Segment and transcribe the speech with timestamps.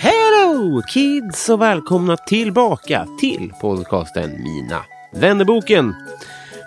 [0.00, 5.94] Hello kids och välkomna tillbaka till podcasten Mina vännerboken.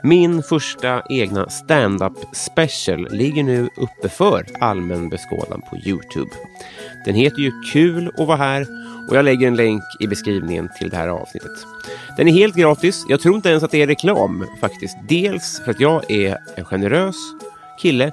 [0.04, 6.32] Min första egna stand-up special ligger nu uppe för allmän beskådan på Youtube.
[7.05, 8.67] Den heter ju Kul att vara här
[9.09, 11.52] och jag lägger en länk i beskrivningen till det här avsnittet.
[12.17, 13.05] Den är helt gratis.
[13.08, 14.97] Jag tror inte ens att det är reklam faktiskt.
[15.09, 17.16] Dels för att jag är en generös
[17.81, 18.11] kille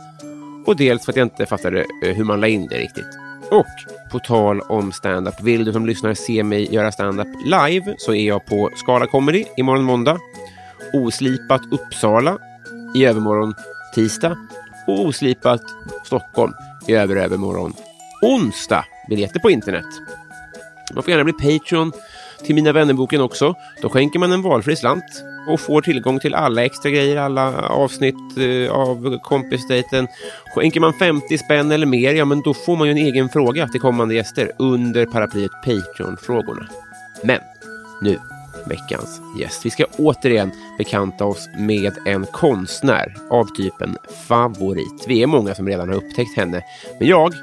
[0.66, 3.18] och dels för att jag inte fattade eh, hur man la in det riktigt.
[3.50, 3.66] Och
[4.10, 8.26] på tal om stand-up, vill du som lyssnar se mig göra stand-up live så är
[8.26, 10.18] jag på Skala Comedy imorgon måndag,
[10.92, 12.38] Oslipat Uppsala
[12.94, 13.54] i övermorgon
[13.94, 14.36] tisdag
[14.86, 15.62] och Oslipat
[16.04, 16.52] Stockholm
[16.88, 17.72] i över-övermorgon
[18.22, 18.84] onsdag.
[19.08, 19.86] Biljetter på internet.
[20.94, 21.92] Man får gärna bli Patreon
[22.44, 23.54] till Mina vännerboken också.
[23.82, 28.14] Då skänker man en valfri slant och får tillgång till alla extra grejer, alla avsnitt
[28.38, 30.08] eh, av kompisdejten.
[30.54, 33.68] Skänker man 50 spänn eller mer, ja men då får man ju en egen fråga
[33.68, 36.68] till kommande gäster under paraplyet Patreon-frågorna.
[37.24, 37.40] Men
[38.02, 38.18] nu
[38.66, 39.66] veckans gäst.
[39.66, 43.96] Vi ska återigen bekanta oss med en konstnär av typen
[44.28, 45.04] favorit.
[45.06, 46.62] Vi är många som redan har upptäckt henne,
[46.98, 47.34] men jag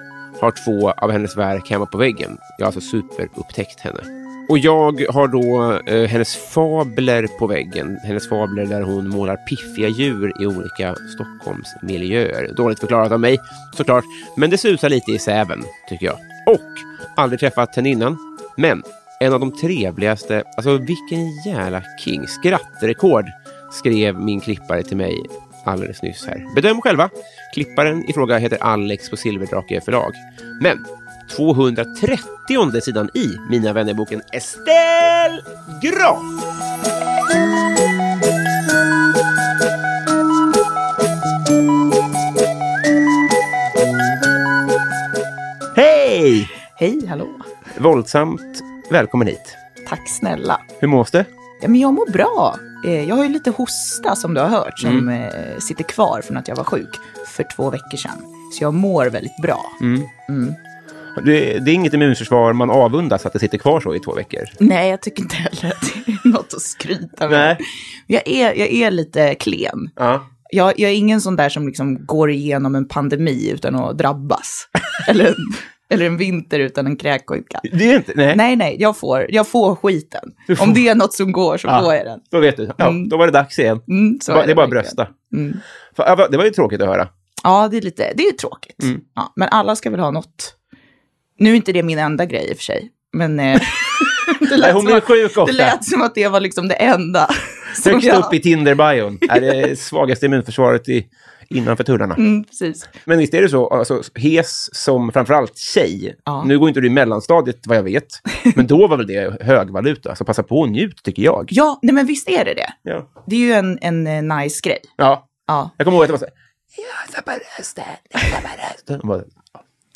[0.41, 2.37] har två av hennes verk hemma på väggen.
[2.57, 4.23] Jag har alltså superupptäckt henne.
[4.49, 7.97] Och jag har då eh, hennes fabler på väggen.
[8.03, 12.53] Hennes fabler där hon målar piffiga djur i olika Stockholmsmiljöer.
[12.57, 13.39] Dåligt förklarat av mig
[13.77, 14.03] såklart,
[14.37, 16.17] men det susar lite i säven tycker jag.
[16.45, 16.69] Och
[17.15, 18.17] aldrig träffat henne innan,
[18.57, 18.83] men
[19.19, 23.25] en av de trevligaste, alltså vilken jävla king, skrattrekord
[23.71, 25.25] skrev min klippare till mig
[25.65, 26.55] alldeles nyss här.
[26.55, 27.09] Bedöm själva.
[27.53, 30.13] Klipparen i fråga heter Alex på Silverdrake förlag.
[30.61, 30.85] Men
[31.35, 35.41] 230 sidan i Mina vännerboken Estelle
[35.81, 36.23] Graf.
[45.75, 46.49] Hej!
[46.75, 47.27] Hej, hallå.
[47.77, 49.57] Våldsamt välkommen hit.
[49.87, 50.61] Tack snälla.
[50.79, 51.25] Hur mås det?
[51.63, 52.55] Ja, men jag mår bra.
[52.85, 55.23] Eh, Jag har ju lite hosta som du har hört som Mm.
[55.23, 56.89] eh, sitter kvar från att jag var sjuk
[57.27, 58.17] för två veckor sedan.
[58.53, 59.65] Så jag mår väldigt bra.
[59.81, 60.01] Mm.
[61.25, 64.41] Det, det är inget immunförsvar man avundas att det sitter kvar så i två veckor.
[64.59, 67.39] Nej, jag tycker inte heller att det är något att skryta med.
[67.39, 67.57] Nej.
[68.07, 69.89] Jag är, jag är lite klen.
[69.95, 70.27] Ja.
[70.51, 74.67] Jag, jag är ingen sån där som liksom går igenom en pandemi utan att drabbas.
[75.07, 75.35] eller,
[75.93, 77.59] eller en vinter utan en kräksjuka.
[77.63, 78.11] Det är inte...
[78.15, 78.35] Nej.
[78.35, 80.31] Nej, nej, jag får, jag får skiten.
[80.47, 81.81] Får- Om det är något som går så Ja.
[81.81, 82.19] får jag den.
[82.31, 82.71] Då vet du.
[82.77, 83.09] Ja, Mm.
[83.09, 83.79] Då var det dags igen.
[83.89, 84.69] Mm, det, är det är bara verkligen.
[84.69, 85.07] brösta.
[85.35, 85.57] Mm.
[85.95, 87.07] För, det var ju tråkigt att höra.
[87.43, 88.83] Ja, det är lite, det är tråkigt.
[88.83, 89.01] Mm.
[89.15, 90.55] Ja, men alla ska väl ha något.
[91.39, 92.89] Nu är inte det min enda grej i och för sig.
[93.13, 93.61] Men eh,
[94.49, 95.53] det, lät hon att, sjuk det ofta.
[95.53, 97.29] lät som att det var liksom det enda.
[97.85, 101.05] Högst jag- upp i Tinder-bion är det svagaste immunförsvaret i,
[101.49, 102.15] innanför tullarna.
[102.15, 102.89] Mm, precis.
[103.05, 106.15] Men visst är det så, alltså, hes som framförallt tjej.
[106.25, 106.43] Ja.
[106.45, 108.07] Nu går inte du i mellanstadiet vad jag vet.
[108.55, 110.15] Men då var väl det högvaluta.
[110.15, 111.47] Så passa på och njut tycker jag.
[111.51, 112.73] Ja, nej, men visst är det det.
[112.83, 113.09] Ja.
[113.27, 114.79] Det är ju en, en eh, nice grej.
[114.97, 115.29] ja.
[115.47, 115.69] Ja.
[115.77, 116.33] Jag kommer ihåg att det var så här.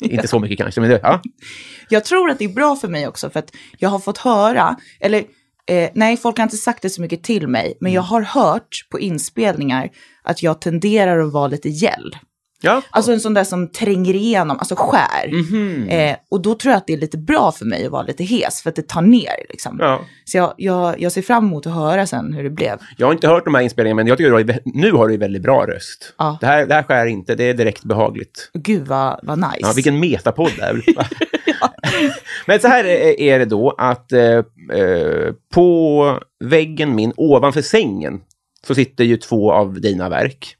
[0.00, 1.22] Inte så mycket kanske, men det, ja.
[1.88, 4.76] Jag tror att det är bra för mig också för att jag har fått höra,
[5.00, 5.24] eller
[5.66, 8.86] eh, nej, folk har inte sagt det så mycket till mig, men jag har hört
[8.90, 9.88] på inspelningar
[10.28, 12.16] att jag tenderar att vara lite gäll.
[12.60, 12.82] Ja.
[12.90, 15.28] Alltså en sån där som tränger igenom, alltså skär.
[15.32, 15.88] Mhm.
[15.88, 18.24] Eh, och då tror jag att det är lite bra för mig att vara lite
[18.24, 19.76] hes, för att det tar ner liksom.
[19.80, 20.00] ja.
[20.24, 22.78] Så jag, jag, jag ser fram emot att höra sen hur det blev.
[22.96, 25.42] Jag har inte hört de här inspelningarna, men jag tycker vä- nu har du väldigt
[25.42, 26.14] bra röst.
[26.18, 26.38] Ja.
[26.40, 28.50] Det, här, det här skär inte, det är direkt behagligt.
[28.54, 29.56] Gud vad, vad nice.
[29.60, 30.82] Ja, vilken metapodd det är.
[32.46, 38.20] Men så här är är det då att eh, eh, på väggen min ovanför sängen
[38.68, 40.54] så sitter ju två av dina verk.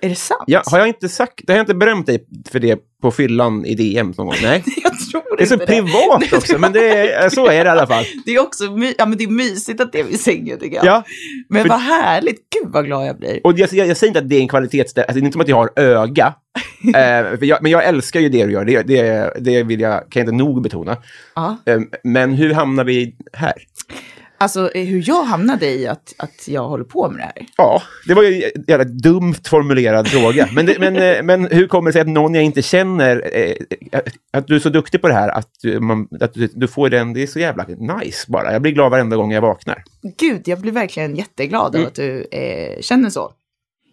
[0.00, 0.44] Är det sant?
[0.46, 3.74] Ja, har jag inte sagt, har jag inte berömt dig för det på fyllan i
[3.74, 4.36] DM någon gång?
[4.42, 4.64] Nej.
[4.82, 7.70] Jag tror Det är så inte privat också, men det är, så är det i
[7.70, 8.04] alla fall.
[8.26, 10.76] Det är också my- ja, men det är mysigt att det är vid sängen tycker
[10.76, 10.86] jag.
[10.86, 11.02] Ja,
[11.48, 13.40] men för- vad härligt, gud vad glad jag blir.
[13.44, 14.96] och jag, jag, jag säger inte att det är en kvalitets...
[14.98, 16.34] Alltså, det är inte som att jag har öga.
[16.96, 20.20] eh, jag, men jag älskar ju det du gör, det, det, det vill jag, kan
[20.20, 20.92] jag inte nog betona.
[21.66, 23.52] Eh, men hur hamnar vi här?
[24.42, 27.46] Alltså eh, hur jag hamnade i att, att jag håller på med det här.
[27.56, 30.48] Ja, det var ju en jävla dumt formulerad fråga.
[30.52, 33.56] Men, det, men, eh, men hur kommer det sig att någon jag inte känner, eh,
[34.32, 37.12] att du är så duktig på det här, att, du, man, att du, får den,
[37.12, 38.52] det är så jävla nice bara.
[38.52, 39.84] Jag blir glad varenda gång jag vaknar.
[40.18, 41.82] Gud, jag blir verkligen jätteglad Mm.
[41.82, 43.32] av att du eh, känner så.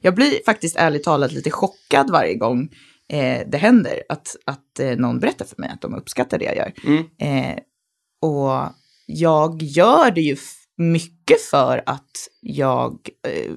[0.01, 2.69] Jag blir faktiskt ärligt talat lite chockad varje gång
[3.13, 6.55] eh, det händer att, att eh, någon berättar för mig att de uppskattar det jag
[6.55, 6.73] gör.
[6.85, 7.59] Mm.
[8.21, 8.78] Och
[9.11, 10.37] jag gör det ju
[10.77, 12.11] mycket för att
[12.41, 13.51] jag, eh,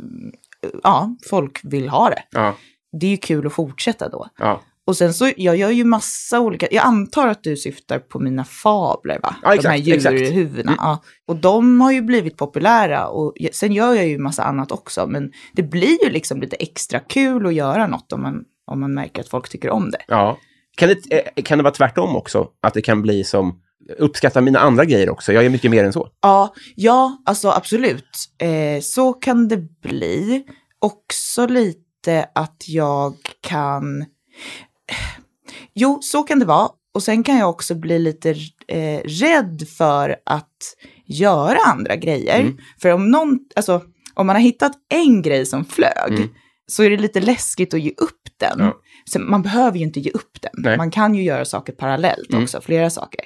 [0.82, 2.22] ja, folk vill ha det.
[2.30, 2.54] Ja,
[3.00, 4.26] Det är ju kul att fortsätta då.
[4.38, 4.60] ja.
[4.84, 8.44] Och sen så, jag gör ju massa olika, jag antar att du syftar på mina
[8.44, 9.36] fabler va?
[9.42, 10.72] Ja, exakt, De här djurhuvudena.
[10.72, 10.84] Mm.
[10.84, 11.02] Ja.
[11.26, 15.06] Och de har ju blivit populära och sen gör jag ju massa annat också.
[15.06, 18.94] Men det blir ju liksom lite extra kul att göra något om man, om man
[18.94, 20.02] märker att folk tycker om det.
[20.08, 20.38] ja.
[20.76, 22.48] Kan, det, eh, kan det vara tvärtom också?
[22.62, 23.60] Att det kan bli som,
[23.98, 25.32] uppskatta mina andra grejer också?
[25.32, 26.08] Jag är mycket mer än så.
[26.22, 28.08] Ja, ja, alltså absolut.
[28.38, 30.44] Eh, så kan det bli.
[30.78, 34.04] Också lite att jag kan...
[35.74, 36.68] Jo, så kan det vara.
[36.94, 38.30] Och sen kan jag också bli lite
[38.68, 40.58] eh, rädd för att
[41.06, 42.40] göra andra grejer.
[42.40, 42.58] Mm.
[42.82, 43.82] För om någon, alltså
[44.14, 46.28] om man har hittat en grej som flög Mm.
[46.66, 48.58] så är det lite läskigt att ge upp den.
[48.58, 48.74] Ja.
[49.04, 50.52] Så man behöver ju inte ge upp den.
[50.54, 50.76] Nej.
[50.76, 52.42] Man kan ju göra saker parallellt Mm.
[52.42, 53.20] också, flera saker.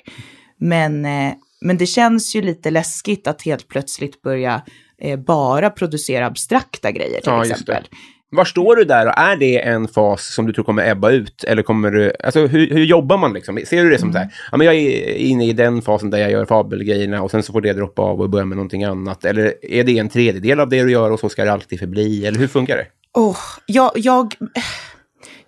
[0.60, 4.62] Men, eh, men det känns ju lite läskigt att helt plötsligt börja
[5.02, 7.84] eh, bara producera abstrakta grejer till Ja, exempel.
[8.30, 11.44] Var står du där och är det en fas som du tror kommer ebba ut?
[11.44, 13.60] Eller kommer du, alltså hur, hur jobbar man liksom?
[13.66, 16.18] Ser du det som så här, ja men jag är inne i den fasen där
[16.18, 19.24] jag gör fabelgrejerna och sen så får det droppa av och börja med någonting annat?
[19.24, 22.26] Eller är det en tredjedel av det du gör och så ska det alltid förbli?
[22.26, 22.86] Eller hur funkar det?
[23.14, 24.34] Oh, jag, jag,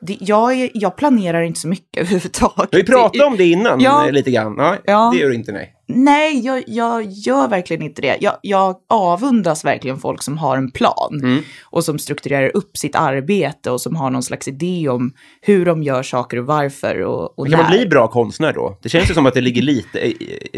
[0.01, 2.69] det, jag, jag planerar inte så mycket överhuvudtaget.
[2.73, 4.07] Vi pratade om det innan Ja.
[4.07, 4.55] eh, lite grann.
[4.59, 5.11] Ja, Ja.
[5.15, 5.75] Det gör du inte, nej.
[5.91, 8.17] Nej, jag, jag gör verkligen inte det.
[8.21, 11.43] Jag, jag avundas verkligen folk som har en plan Mm.
[11.65, 15.83] och som strukturerar upp sitt arbete och som har någon slags idé om hur de
[15.83, 17.79] gör saker och varför och, och Kan man när.
[17.79, 18.79] bli bra konstnär då?
[18.83, 20.13] Det känns ju som att det ligger lite,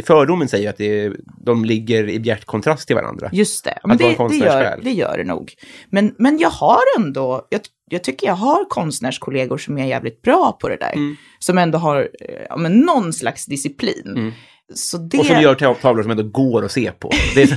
[0.07, 1.13] fördomen säger att det,
[1.45, 3.31] de ligger i bjärt kontrast till varandra.
[3.33, 5.53] Just det, men det, det, gör, det gör det nog.
[5.91, 7.61] Men, men jag har ändå, jag,
[7.91, 10.93] jag tycker jag har konstnärskollegor som är jävligt bra på det där.
[10.93, 11.17] Mm.
[11.39, 14.33] Som ändå har eh, ja, men någon slags disciplin.
[14.75, 15.19] Så det.
[15.19, 17.11] Och som gör tav- tavlor som ändå går att se på.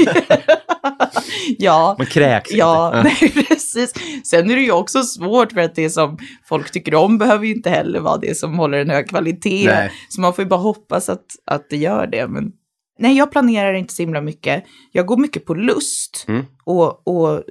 [1.58, 3.10] Ja, man kräks Ja, inte.
[3.22, 3.94] nej, precis.
[4.26, 7.56] Sen är det ju också svårt för att det som folk tycker om behöver ju
[7.56, 9.66] inte heller vara det som håller en hög kvalitet.
[9.66, 9.92] Nej.
[10.10, 12.28] Så man får ju bara hoppas att, att det gör det.
[12.28, 12.52] Men
[13.00, 14.64] nej, jag planerar inte så himla mycket.
[14.92, 16.26] Jag går mycket på lust.
[16.28, 16.46] Mm.
[16.64, 17.44] Och, och,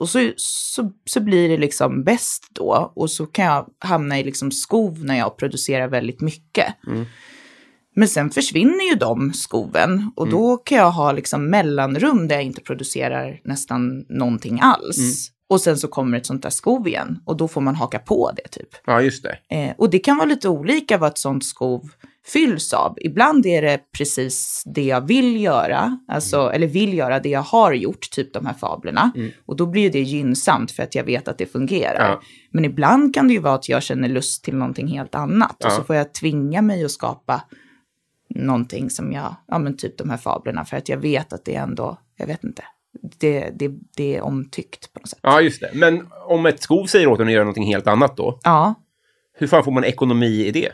[0.00, 2.92] och så, så, så blir det liksom bäst då.
[2.96, 6.66] Och så kan jag hamna i liksom skov när jag producerar väldigt mycket.
[6.86, 7.04] Mm.
[7.96, 10.38] Men sen försvinner ju de skoven och Mm.
[10.38, 14.98] då kan jag ha liksom mellanrum där jag inte producerar nästan någonting alls.
[14.98, 15.10] Mm.
[15.48, 18.30] Och sen så kommer ett sånt där skov igen och då får man haka på
[18.36, 18.68] det typ.
[18.86, 19.56] Ja, just det.
[19.56, 21.82] Eh, och det kan vara lite olika vad ett sånt skov
[22.32, 22.94] fylls av.
[23.00, 26.54] Ibland är det precis det jag vill göra, alltså, Mm.
[26.54, 29.12] eller vill göra det jag har gjort, typ de här fablerna.
[29.46, 32.08] Och då blir det gynnsamt för att jag vet att det fungerar.
[32.10, 32.20] Ja.
[32.50, 35.50] Men ibland kan det ju vara att jag känner lust till någonting helt annat.
[35.64, 35.76] Och Ja.
[35.76, 37.42] så får jag tvinga mig att skapa
[38.34, 41.54] någonting som jag, ja men typ de här fablerna, för att jag vet att det
[41.54, 42.64] är ändå, jag vet inte,
[43.18, 45.18] det, det, det är omtyckt på något sätt.
[45.22, 45.70] Ja, just det.
[45.74, 48.74] Men om ett skov säger åt en att göra någonting helt annat då, Ja,
[49.38, 50.68] hur fan får man ekonomi i det?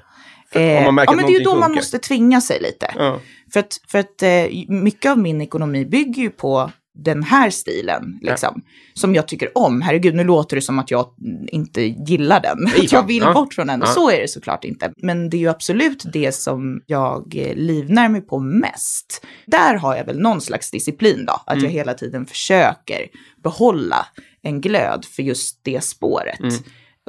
[0.53, 1.75] Eh, ja men det är ju då någonting man funkar.
[1.75, 2.95] måste tvinga sig lite.
[2.97, 3.21] Ja.
[3.53, 8.19] För att, för att eh, mycket av min ekonomi bygger ju på den här stilen,
[8.23, 8.63] liksom.
[8.95, 9.81] Som jag tycker om.
[9.83, 11.07] Herregud, nu låter det som att jag
[11.49, 12.57] inte gillar den.
[12.61, 13.33] Nej, Att jag vill Ja.
[13.33, 13.83] bort från den.
[13.83, 13.93] Och Ja.
[13.93, 14.93] så är det såklart inte.
[14.97, 19.27] Men det är ju absolut det som jag eh, livnär mig på mest.
[19.47, 21.33] Där har jag väl någon slags disciplin då.
[21.47, 21.65] Att Mm.
[21.65, 23.07] jag hela tiden försöker
[23.43, 24.07] behålla
[24.43, 26.41] en glöd för just det spåret.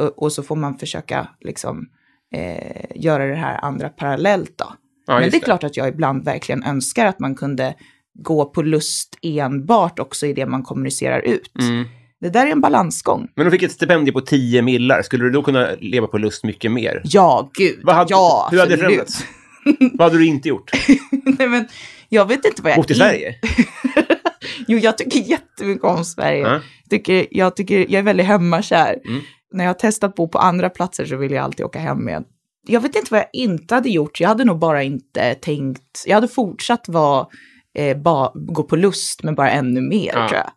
[0.01, 1.85] Och, och så får man försöka liksom
[2.35, 4.73] eh, göra det här andra parallellt då.
[5.07, 7.75] Ja, Men det är klart att jag ibland verkligen önskar att man kunde
[8.19, 11.59] gå på lust enbart också i det man kommunicerar ut.
[11.59, 11.85] Mm.
[12.21, 13.27] Det där är en balansgång.
[13.35, 15.01] Men du fick ett stipendium på 10 millar.
[15.01, 17.01] Skulle du då kunna leva på lust mycket mer?
[17.03, 17.79] Ja, gud.
[17.83, 19.25] Vad hade, ja, hur hade det förändrats?
[19.93, 20.71] vad hade du inte gjort?
[21.39, 21.67] Nej, men
[22.09, 22.77] jag vet inte vad jag...
[22.77, 23.35] Bott i Sverige?
[24.67, 26.41] Jo, jag tycker jättemycket om Sverige.
[26.41, 26.61] Ja.
[26.89, 28.99] Tycker, jag, tycker, jag är väldigt hemmakär.
[29.07, 29.21] Mm.
[29.53, 32.23] När jag har testat bo på andra platser så vill jag alltid åka hem igen.
[32.67, 34.19] Jag vet inte vad jag inte hade gjort.
[34.19, 36.03] Jag hade nog bara inte tänkt...
[36.05, 37.27] Jag hade fortsatt vara,
[37.77, 40.27] eh, ba, gå på lust, men bara ännu mer, Ja.
[40.27, 40.51] tror jag.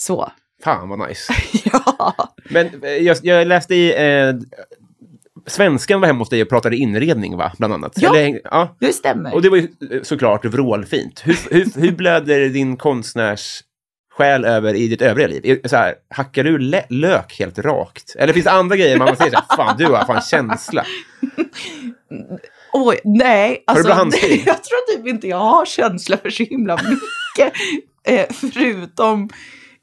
[0.00, 0.32] Så.
[0.64, 1.32] Fan vad nice.
[1.64, 2.14] Ja.
[2.50, 3.94] Men eh, jag, jag läste i...
[4.18, 4.34] Eh,
[5.46, 7.52] svenskan var hemma hos dig och pratade inredning, va?
[7.58, 7.92] Bland annat.
[7.96, 8.16] Ja.
[8.16, 8.76] Eller, ja.
[8.80, 9.34] Det stämmer.
[9.34, 11.22] Och det var ju eh, såklart vrålfint.
[11.24, 13.60] Hur, hur, hur blöder din konstnärs
[14.16, 15.60] själ över i ditt övriga liv?
[15.64, 18.16] Så här, hackar du lök helt rakt?
[18.18, 20.84] Eller finns det andra grejer man säger så här, fan du har fan känsla?
[22.76, 23.64] Oj, nej.
[23.66, 24.42] Alltså, bra handstil?
[24.46, 27.52] jag tror typ inte jag har känsla för så himla mycket.
[28.08, 29.28] eh, förutom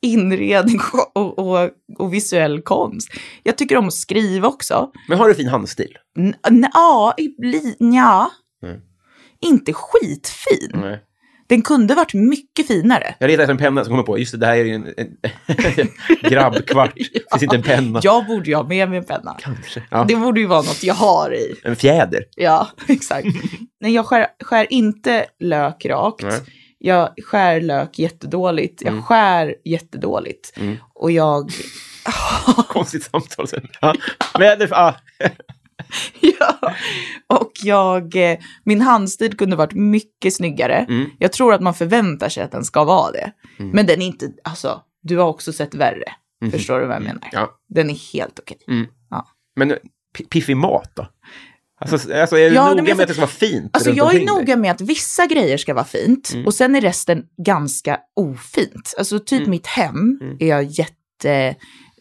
[0.02, 0.80] inredning
[1.14, 3.10] och, och, och visuell konst.
[3.44, 4.92] Jag tycker om att skriva också.
[5.08, 5.98] Men har du fin handstil?
[6.18, 7.16] N- ja,
[7.80, 8.30] nja.
[8.64, 8.82] Mm.
[9.42, 10.72] Inte skitfin.
[10.74, 11.00] Nej.
[11.52, 13.16] Den kunde varit mycket finare.
[13.20, 14.88] Jag letar efter en penna som kommer på, just det, det här är ju en,
[14.88, 15.88] en
[16.30, 16.94] grabbkvart.
[16.96, 18.00] Det finns inte en penna.
[18.04, 19.38] Jag borde ju ha med mig en penna.
[19.40, 19.84] Kanske.
[19.92, 20.06] Ja.
[20.08, 21.56] Det borde ju vara något jag har i.
[21.64, 22.24] En fjäder.
[22.36, 23.28] Ja, exakt.
[23.82, 26.24] Nej, jag skär, skär inte lök rakt.
[26.24, 26.40] Nej.
[26.78, 28.82] Jag skär lök jättedåligt.
[28.82, 29.04] Jag Mm.
[29.04, 30.54] skär jättedåligt.
[30.58, 30.78] Mm.
[30.94, 31.52] Och jag...
[32.68, 33.68] Konstigt samtal sen.
[33.82, 33.94] Ja.
[34.40, 34.96] Men, ja.
[36.40, 36.76] ja.
[37.28, 38.16] Och jag...
[38.32, 40.76] eh, Min handstil kunde varit mycket snyggare.
[40.90, 41.10] Mm.
[41.20, 43.32] Jag tror att man förväntar sig att den ska vara det.
[43.60, 43.72] Mm.
[43.72, 44.32] Men den är inte...
[44.44, 46.04] Alltså, du har också sett värre.
[46.42, 46.52] Mhm.
[46.52, 47.30] Förstår du vad jag menar?
[47.32, 47.50] ja.
[47.70, 48.58] Den är helt okej.
[49.56, 49.70] Men
[50.18, 51.08] p- piffig mat då?
[51.82, 54.16] Alltså, alltså är du Ja, noga men med att det ska vara fint Alltså jag
[54.16, 56.46] är noga med att vissa grejer ska vara fint Mm.
[56.46, 58.94] och sen är resten ganska ofint.
[58.98, 59.50] Alltså typ Mm.
[59.52, 60.38] mitt hem Mm.
[60.40, 60.64] är jag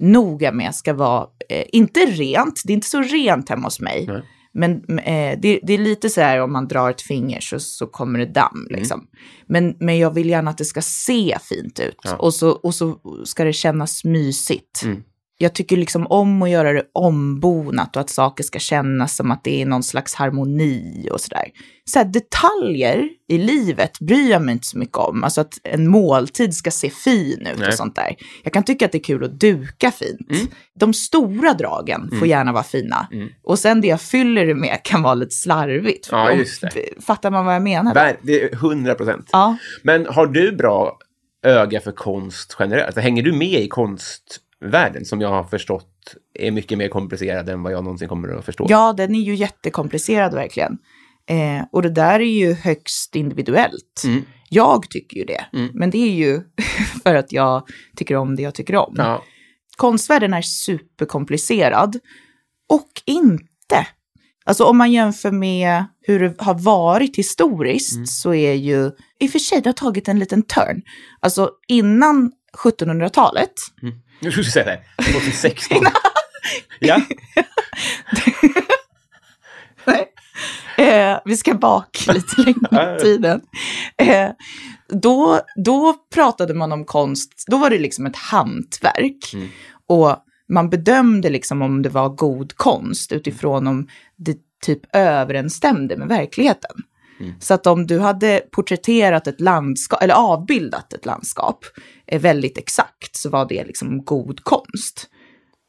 [0.00, 4.06] jättenoga med ska vara, eh, inte rent, det är inte så rent hemma hos mig.
[4.08, 4.22] Nej.
[4.52, 7.86] Men eh, det, det är lite så här om man drar ett finger så, så
[7.86, 8.80] kommer det damm Mm.
[8.80, 9.06] liksom.
[9.46, 12.16] Men, men jag vill gärna att det ska se fint ut Ja.
[12.16, 14.82] och, så, och så ska det kännas mysigt.
[14.84, 15.02] Mm.
[15.42, 19.44] Jag tycker liksom om att göra det ombonat och att saker ska kännas som att
[19.44, 21.44] det är någon slags harmoni och sådär.
[21.84, 25.24] Så här, detaljer i livet bryr jag mig inte så mycket om.
[25.24, 27.68] Alltså att en måltid ska se fin ut Nej.
[27.68, 28.16] och sånt där.
[28.44, 30.30] Jag kan tycka att det är kul att duka fint.
[30.30, 30.46] Mm.
[30.80, 32.28] De stora dragen får Mm.
[32.28, 33.08] gärna vara fina.
[33.12, 33.28] Mm.
[33.42, 36.08] Och sen det jag fyller det med kan vara lite slarvigt.
[36.12, 37.04] Ja, just det.
[37.04, 37.94] Fattar man vad jag menar?
[37.94, 39.28] Ver- Det är 100 procent.
[39.32, 39.56] Ja.
[39.82, 40.98] Men har du bra
[41.46, 42.86] öga för konst generellt?
[42.86, 43.68] Alltså, hänger du med i
[44.60, 48.44] konstvärlden som jag har förstått är mycket mer komplicerad än vad jag någonsin kommer att
[48.44, 48.66] förstå?
[48.68, 50.78] ja, den är ju jättekomplicerad verkligen.
[51.28, 54.02] Eh, och det där är ju högst individuellt.
[54.04, 54.22] Mm.
[54.48, 55.44] Jag tycker ju det.
[55.52, 55.70] Mm.
[55.74, 56.40] Men det är ju
[57.02, 58.94] för att jag tycker om det jag tycker om.
[58.96, 59.22] Ja.
[59.76, 61.98] Konstvärlden är superkomplicerad.
[62.68, 63.86] Och inte.
[64.44, 68.06] Alltså om man jämför med hur det har varit historiskt Mm.
[68.06, 68.90] så är ju,
[69.20, 70.82] i och för sig det har tagit en liten turn.
[71.20, 72.32] Alltså innan
[72.64, 73.52] 1700-talet,
[73.82, 73.94] Mm.
[74.20, 75.04] Nu ska jag säga det.
[75.12, 75.78] 2016.
[76.78, 77.00] ja.
[79.84, 80.06] Nej.
[80.76, 83.40] Eh, vi ska bak lite längre i tiden.
[83.96, 84.30] Eh,
[84.88, 89.34] då, då pratade man om konst, då var det liksom ett hantverk.
[89.34, 89.48] Mm.
[89.86, 90.16] Och
[90.48, 96.76] man bedömde liksom om det var god konst utifrån om det typ överensstämde med verkligheten.
[97.20, 97.34] Mm.
[97.40, 101.64] Så att om du hade porträtterat ett landskap, eller avbildat ett landskap
[102.18, 105.08] väldigt exakt, så var det liksom god konst.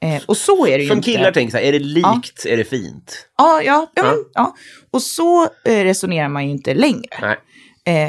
[0.03, 1.11] Eh, och så är det ju Som inte.
[1.11, 3.27] killar tänker så här, är det likt, är det fint?
[3.37, 4.15] Ja, ja, ja, Ja.
[4.33, 4.55] Ja.
[4.91, 7.07] Och så eh, resonerar man ju inte längre.
[7.21, 7.37] Nej.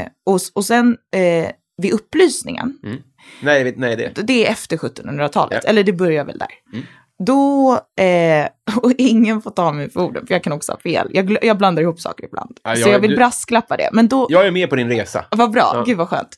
[0.01, 1.51] Eh, och, och sen eh,
[1.83, 2.79] vid upplysningen,
[3.41, 4.23] Nej, vet- nej det.
[4.23, 5.71] det är efter 1700-talet, Ja.
[5.71, 6.49] eller det börjar väl där.
[6.73, 6.87] Mm.
[7.27, 7.73] Då,
[8.05, 8.49] eh,
[8.83, 11.11] och ingen får ta mig för orden, för jag kan också ha fel.
[11.13, 12.61] Jag, jag blandar ihop saker ibland.
[12.63, 13.89] Ja, så jag- jag vill du- brasklappa det.
[13.93, 15.25] Men då, Jag är med på din resa.
[15.31, 15.83] vad bra, Ja.
[15.87, 16.37] gud vad skönt.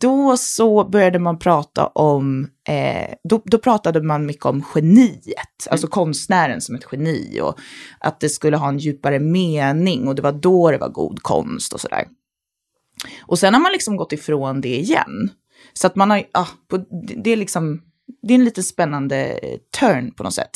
[0.00, 5.86] Då så började man prata om, eh, då, då pratade man mycket om geniet, alltså
[5.86, 7.58] konstnären som ett geni och
[8.00, 11.72] att det skulle ha en djupare mening och det var då det var god konst
[11.72, 12.04] och sådär.
[13.26, 15.30] Och sen har man liksom gått ifrån det igen.
[15.72, 16.76] Så att man har, ah, på,
[17.24, 17.82] det är liksom,
[18.26, 20.50] det är en lite spännande eh, turn på något sätt.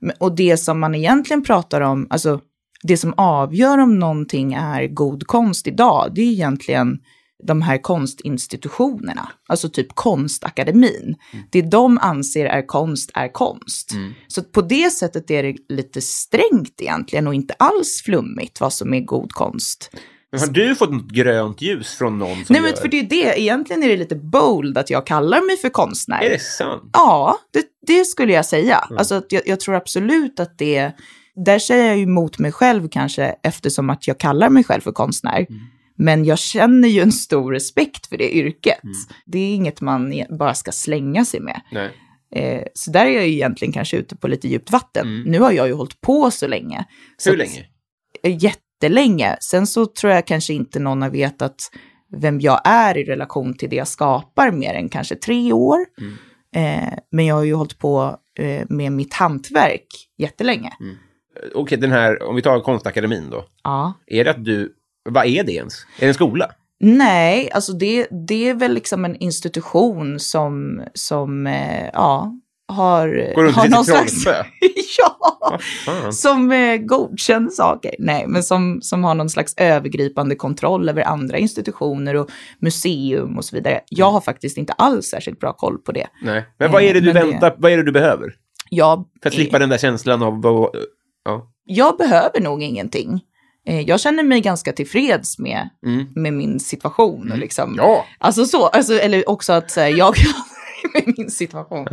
[0.00, 2.40] Men- Och det som man egentligen pratar om, alltså
[2.82, 6.98] det som avgör om någonting är god konst idag, det är egentligen
[7.44, 11.16] de här konstinstitutionerna, alltså typ konstakademin.
[11.50, 13.90] Det de anser är konst är konst.
[14.28, 18.94] Så på det sättet är det lite strängt egentligen och inte alls flummigt vad som
[18.94, 19.90] är god konst.
[20.30, 22.76] Men har du fått något grönt ljus från någon som Nej men gör?
[22.76, 26.22] för det är det, egentligen är det lite bold att jag kallar mig för konstnär.
[26.22, 26.90] Är det sant?
[26.92, 28.76] Ja, det, det skulle jag säga.
[28.76, 30.92] Alltså att jag, jag tror absolut att det,
[31.46, 34.92] där säger jag ju emot mig själv kanske eftersom att jag kallar mig själv för
[34.92, 35.46] konstnär.
[36.00, 38.78] Men jag känner ju en stor respekt för det yrket.
[39.26, 41.60] Det är inget man e- bara ska slänga sig med.
[41.72, 41.90] Nej.
[42.34, 45.22] Eh, så där är jag ju egentligen kanske ute på lite djupt vatten.
[45.26, 46.84] Nu har jag ju hållit på så länge.
[47.16, 47.66] Så Hur att- länge?
[48.82, 49.36] Eh, jättelänge.
[49.40, 51.54] Sen så tror jag kanske inte någon har vetat
[52.10, 55.78] vem jag är i relation till det jag skapar mer än kanske tre år.
[56.54, 59.86] Eh, men jag har ju hållit på eh, med mitt hantverk
[60.18, 60.72] jättelänge.
[61.54, 63.44] Okej, den här, om vi tar konstakademin då.
[63.64, 63.92] Ja.
[64.06, 64.74] Är det att du,
[65.10, 65.74] vad är det ens?
[65.96, 66.50] Är det en skola?
[66.80, 73.44] Nej, alltså det, det är väl liksom en institution som, som eh, ja, har, Går
[73.52, 74.24] har någon slags...
[74.98, 75.58] ja!
[76.12, 77.94] Som eh, godkänner saker.
[77.98, 83.44] Nej, men som, som har någon slags övergripande kontroll över andra institutioner och museum och
[83.44, 83.80] så vidare.
[83.88, 86.06] Jag har faktiskt inte alls särskilt bra koll på det.
[86.22, 86.44] Nej.
[86.58, 88.34] Men vad är det du Men det- väntar, vad är det du behöver?
[88.70, 90.40] Jag, För att slippa den där känslan av,
[91.24, 91.50] ja.
[91.64, 93.20] jag behöver nog ingenting.
[93.66, 95.68] Eh, Jag känner mig ganska tillfreds med,
[96.16, 97.32] med min situation.
[97.32, 97.84] Och liksom, Mm.
[97.84, 98.04] Ja.
[98.18, 100.14] Alltså så, alltså, eller också att så här, jag
[100.94, 101.86] med min situation.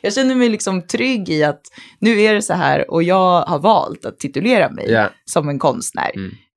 [0.00, 1.60] Jag känner mig liksom trygg i att
[1.98, 5.08] nu är det så här och jag har valt att titulera mig Ja.
[5.24, 6.10] som en konstnär.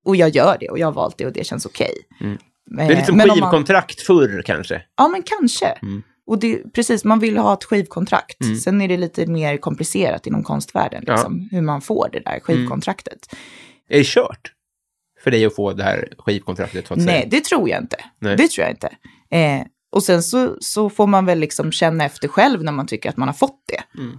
[0.04, 1.92] Och jag gör det och jag har valt det och det känns okej.
[2.20, 2.32] Mm.
[2.32, 2.38] Eh,
[2.76, 4.82] Det är lite som men om man- skivkontrakt förr kanske.
[4.96, 5.78] Ja, men kanske.
[6.26, 8.40] Och det, precis, man vill ha ett skivkontrakt.
[8.44, 8.56] Mm.
[8.56, 11.12] Sen är det lite mer komplicerat inom konstvärlden, Ja.
[11.12, 13.18] liksom, hur man får det där skivkontraktet.
[13.88, 14.52] Är det kört?
[15.24, 17.26] För dig att få det här skivkontraktet så att Nej, säga?
[17.30, 17.96] det tror jag inte.
[18.18, 18.36] Nej.
[18.36, 18.86] Det tror jag inte.
[19.30, 23.08] Eh, och sen så, så får man väl liksom känna efter själv när man tycker
[23.08, 24.00] att man har fått det.
[24.00, 24.18] Mm.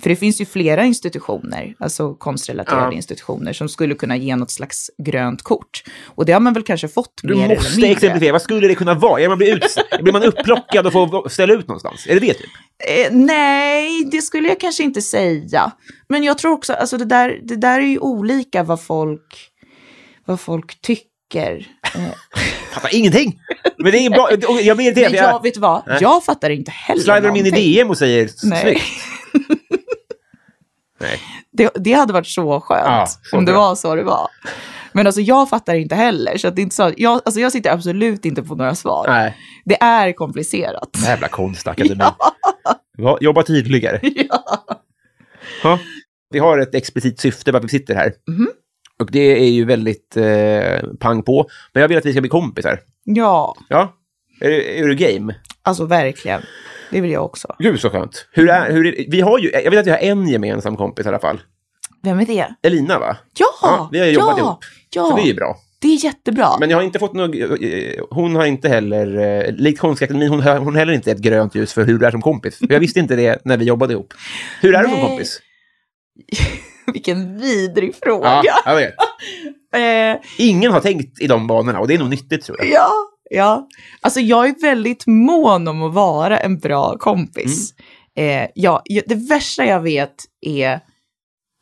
[0.00, 2.92] För det finns ju flera institutioner, alltså konstrelaterade Ja.
[2.92, 5.82] institutioner, som skulle kunna ge något slags grönt kort.
[6.04, 7.90] Och det har man väl kanske fått Du mer eller måste mindre.
[7.92, 8.32] exemplifiera.
[8.32, 9.20] Vad skulle det kunna vara?
[9.20, 9.64] Är man blir, ut,
[10.02, 12.06] blir man upplockad och får ställa ut någonstans?
[12.08, 12.50] Är det det typ?
[12.88, 15.72] Eh, nej, det skulle jag kanske inte säga.
[16.08, 19.50] Men jag tror också, alltså det där, det där är ju olika vad folk,
[20.26, 21.66] vad folk tycker.
[22.00, 22.12] Eh,
[22.72, 23.40] Fattar ingenting!
[23.78, 24.30] Men det är bra.
[24.62, 25.02] Jag ber det.
[25.02, 25.82] men jag, Jag vet vad?
[25.86, 25.98] Nej.
[26.00, 27.50] Jag fattar inte heller slidar de in i.
[27.50, 28.60] DM och säger Nej.
[28.62, 28.82] snyggt.
[31.00, 31.20] Nej.
[31.52, 34.28] Det, det hade varit så skönt Ja, så om det var så det var.
[34.92, 36.38] Men alltså jag fattar inte heller.
[36.38, 39.04] Så det är inte så, jag, alltså jag sitter absolut inte på några svar.
[39.08, 39.36] Nej.
[39.64, 40.90] Det är komplicerat.
[41.04, 42.04] Jävla konstakademi.
[42.98, 43.18] Ja.
[43.20, 44.00] Jobba tydligare.
[44.02, 44.44] ja.
[45.62, 45.78] Ja.
[46.30, 48.12] Vi har ett explicit syfte varför vi sitter här.
[48.28, 48.48] Mhm.
[49.00, 51.46] Och det är ju väldigt eh, pang på.
[51.72, 52.80] Men jag vill att vi ska bli kompisar.
[53.04, 53.96] ja, Ja.
[54.40, 55.34] Är, du- är du game?
[55.62, 56.42] alltså verkligen.
[56.90, 57.54] Det vill jag också.
[57.58, 58.28] Gud så skönt.
[58.32, 61.06] Hur är, hur är, vi har ju, jag vet att vi har en gemensam kompis
[61.06, 61.40] i alla fall.
[62.02, 62.54] Vem är det?
[62.62, 63.16] Elina va?
[63.38, 63.46] Ja!
[63.62, 64.58] Ja, vi har jobbat ja, ihop.
[64.94, 65.56] Ja, Så det är ju bra.
[65.78, 66.48] det är jättebra.
[66.60, 70.40] Men jag har inte fått något, eh, hon har inte heller, eh, likt Konstakademin, hon
[70.40, 72.58] har hon heller inte ett grönt ljus för hur du är som kompis.
[72.58, 74.14] För jag visste inte det när vi jobbade ihop.
[74.60, 75.06] Hur är du som Nej.
[75.08, 75.40] kompis?
[76.92, 78.40] Vilken vidrig fråga.
[78.44, 78.94] Ja, jag vet.
[79.76, 82.68] Eh, Ingen har tänkt i de banorna och det är nog nyttigt tror jag.
[82.68, 82.90] ja,
[83.30, 83.68] ja.
[84.00, 87.74] Alltså jag är väldigt mån om att vara en bra kompis.
[88.16, 88.42] Mm.
[88.42, 90.80] Eh, ja, det värsta jag vet är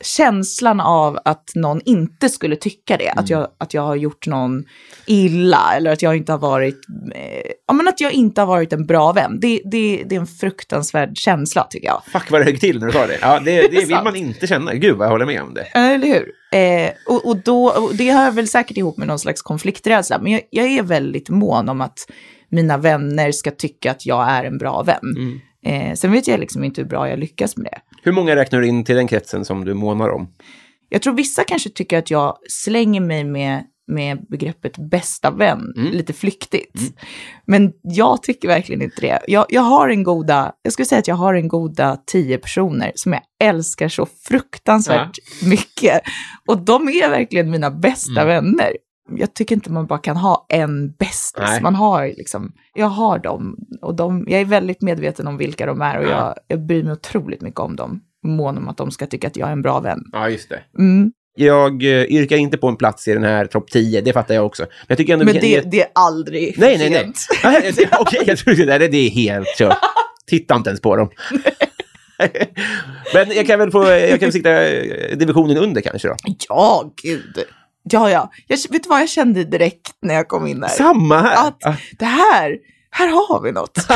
[0.04, 3.08] känslan av att någon inte skulle tycka det.
[3.08, 3.24] Mm.
[3.24, 4.64] Att, jag, att jag har gjort någon
[5.06, 6.78] illa eller att jag inte har varit,
[7.14, 9.38] eh, ja men att jag inte har varit en bra vän.
[9.40, 12.02] Det, det, det är en fruktansvärd känsla tycker jag.
[12.12, 13.18] Fuck vad det högg till när du sa det.
[13.20, 14.74] Ja, det, det vill man inte känna.
[14.74, 15.62] Gud vad jag håller med om det.
[15.62, 16.32] Eller hur?
[16.60, 20.18] Eh, och, och, då, och det hör väl säkert ihop med någon slags konflikträdsla.
[20.18, 22.10] Men jag, jag är väldigt mån om att
[22.48, 25.40] mina vänner ska tycka att jag är en bra vän.
[25.66, 27.80] Eh, sen vet jag liksom inte hur bra jag lyckas med det.
[28.04, 30.28] Hur många räknar du in till den kretsen som du månar om?
[30.88, 36.12] Jag tror vissa kanske tycker att jag slänger mig med, med begreppet bästa vän, lite
[36.12, 36.98] flyktigt.
[37.46, 39.20] Men jag tycker verkligen inte det.
[39.26, 42.92] Jag, jag har en goda, jag skulle säga att jag har en goda tio personer
[42.94, 46.00] som jag älskar så fruktansvärt mycket.
[46.48, 48.72] Och de är verkligen mina bästa vänner.
[49.10, 51.60] Jag tycker inte man bara kan ha en bästis.
[51.62, 53.56] Man har liksom, jag har dem.
[53.82, 56.10] Och de, jag är väldigt medveten om vilka de är och Ja.
[56.10, 58.00] jag, jag bryr mig otroligt mycket om dem.
[58.26, 59.98] Mån om att de ska tycka att jag är en bra vän.
[60.12, 60.60] Ja, just det.
[60.78, 61.12] Mm.
[61.36, 64.46] Jag eh, yrkar inte på en plats i den här topp 10, det fattar jag
[64.46, 64.62] också.
[64.62, 67.12] Men jag tycker ändå Men det, ge- det är aldrig Nej, nej, nej.
[68.00, 69.76] Okej, jag tror det, det är helt kört.
[70.26, 71.10] Titta inte ens på dem.
[73.14, 76.14] Men jag kan väl få, jag kan sikta eh, divisionen under kanske då.
[76.48, 77.38] Ja, gud.
[77.90, 78.30] Ja, ja.
[78.46, 80.68] Jag, vet du vad jag kände direkt när jag kom in där?
[80.68, 81.48] Samma här!
[81.48, 81.60] Att
[81.98, 82.58] det här,
[82.90, 83.78] här har vi något.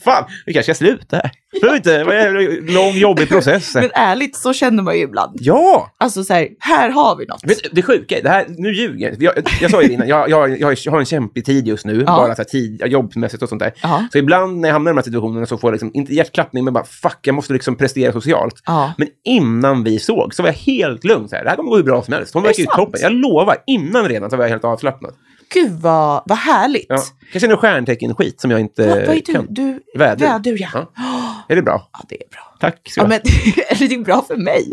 [0.00, 1.30] Fan, vi kanske ska sluta här.
[1.60, 3.74] Behöver inte, lång jobbig process.
[3.74, 5.36] Men ärligt, så känner man ju ibland.
[5.40, 5.94] Ja!
[5.98, 7.40] Alltså så här, här har vi något.
[7.42, 9.34] Du, det sjuka är, det här, nu ljuger jag.
[9.60, 12.16] Jag, sa ju det innan, jag, jag, jag, har en kämpig tid just nu, Ja.
[12.16, 13.72] bara så här tid, jobbmässigt och sånt där.
[13.82, 14.04] Ja.
[14.12, 16.64] Så ibland när jag hamnar i de här situationerna så får jag liksom, inte hjärtklappning,
[16.64, 18.62] men bara fuck, jag måste liksom prestera socialt.
[18.66, 18.92] Ja.
[18.98, 21.28] Men innan vi såg så var jag helt lugn.
[21.28, 22.34] Så här, det här kommer gå hur bra som helst.
[22.34, 23.00] Hon verkar ju toppen.
[23.02, 25.14] Jag lovar, innan redan så var jag helt avslappnad.
[25.54, 26.86] Gud vad, vad härligt.
[26.88, 27.02] Ja.
[27.32, 29.32] Kanske det stjärntecken-skit som jag inte Vad, vad är du?
[29.32, 29.46] kan.
[29.48, 30.26] du Vädur.
[30.26, 30.68] Vädur, ja.
[30.74, 30.92] Ja.
[30.96, 31.34] Ja.
[31.48, 31.90] Är det bra?
[32.08, 32.56] det är bra.
[32.60, 32.80] Tack.
[32.90, 33.20] ska Ja, men,
[33.78, 34.72] det är bra för mig.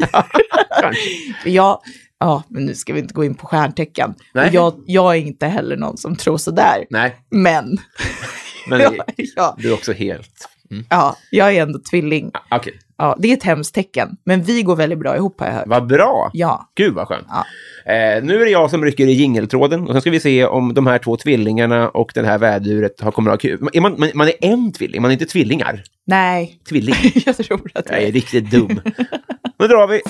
[1.46, 1.82] Jag,
[2.20, 4.14] ja, men nu ska vi inte gå in på stjärntecken.
[4.34, 4.50] Nej.
[4.54, 6.86] Jag, jag är inte heller någon som tror sådär.
[6.90, 7.78] Nej, Men,
[8.68, 8.92] men ja,
[9.36, 10.50] ja, du är också helt...
[10.72, 10.86] Mm.
[10.90, 12.32] ja, jag är ändå tvilling.
[12.52, 14.18] Okej, Ja, det är ett hemskt tecken.
[14.24, 15.68] Men vi går väldigt bra ihop har jag hört.
[15.68, 16.30] vad bra.
[16.34, 17.28] Ja, Gud vad skönt.
[17.30, 17.46] Ja.
[17.88, 20.74] Eh, nu är det jag som rycker i jingeltråden och sen ska vi se om
[20.74, 23.70] de här två tvillingarna och det här väduret har kommer att ha kul.
[23.74, 25.84] Är man, man, man är en tvilling, man är inte tvillingar.
[26.08, 26.96] nej, Tvilling.
[27.26, 28.12] jag tror att Jag är det är.
[28.12, 28.82] riktigt dum.
[29.60, 30.02] Nu drar vi.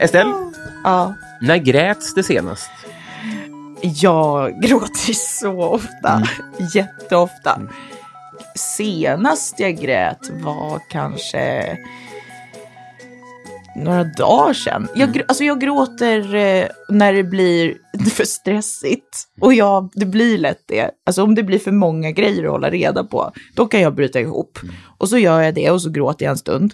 [0.00, 0.34] Estelle,
[0.84, 1.14] Ja.
[1.40, 2.70] när gräts det senast?
[3.82, 6.12] Jag gråter så ofta.
[6.12, 6.26] Mm.
[6.74, 7.60] Jätteofta.
[8.56, 11.76] Senast jag grät var kanske
[13.76, 14.88] några dagar sedan.
[14.94, 15.22] Jag, Mm.
[15.28, 17.74] alltså jag gråter eh, när det blir
[18.10, 19.18] för stressigt.
[19.40, 20.90] Och jag, det blir lätt det.
[21.06, 24.20] Alltså om det blir för många grejer att hålla reda på, då kan jag bryta
[24.20, 24.58] ihop.
[24.62, 24.74] Mm.
[24.98, 26.72] Och så gör jag det och så gråter jag en stund.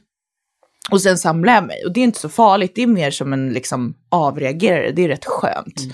[0.91, 1.85] Och sen samlar jag mig.
[1.85, 4.91] Och det är inte så farligt, det är mer som en liksom avreagerare.
[4.91, 5.81] Det är rätt skönt.
[5.81, 5.93] Mm.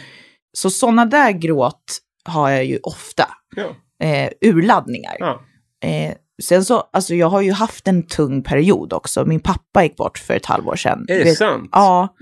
[0.52, 3.28] Så sådana där gråt har jag ju ofta.
[3.56, 3.76] Ja.
[4.06, 5.16] Eh, urladdningar.
[5.18, 5.42] ja.
[5.84, 9.24] Eh, sen så, alltså jag har ju haft en tung period också.
[9.24, 11.04] Min pappa gick bort för ett halvår sedan.
[11.08, 11.68] Är det Vet- sant?
[11.72, 12.14] Ja,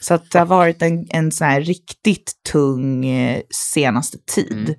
[0.00, 4.52] så att det har varit en, en sån här riktigt tung eh, senaste tid.
[4.52, 4.74] Mm.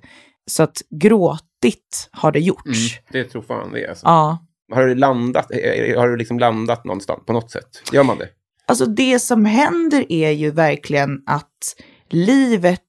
[0.50, 2.98] Så att gråtigt har det gjorts.
[2.98, 3.88] Mm, det tror fan det är.
[3.88, 4.06] Alltså.
[4.06, 4.38] Ja,
[4.70, 7.82] Har du landat, eh, har du liksom landat någonstans på något sätt?
[7.92, 8.28] Gör man det?
[8.70, 11.76] alltså det som händer är ju verkligen att
[12.10, 12.80] livet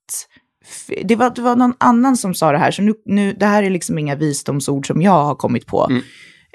[1.04, 3.64] det var, det var någon annan som sa det här, så nu, nu, det här
[3.64, 5.88] är liksom inga visdomsord som jag har kommit på.
[5.90, 6.04] Mm.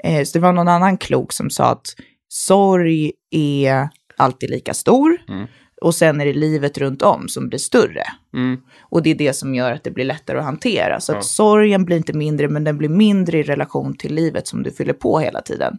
[0.03, 1.85] Eh, så det var någon annan klok som sa att
[2.29, 5.47] sorg är alltid lika stor Mm.
[5.81, 8.03] Och sen är det livet runt om som blir större.
[8.33, 8.57] Mm.
[8.81, 10.99] Och det är det som gör att det blir lättare att hantera.
[10.99, 11.17] Så Ja.
[11.17, 14.71] att sorgen blir inte mindre, men den blir mindre i relation till livet som du
[14.71, 15.77] fyller på hela tiden.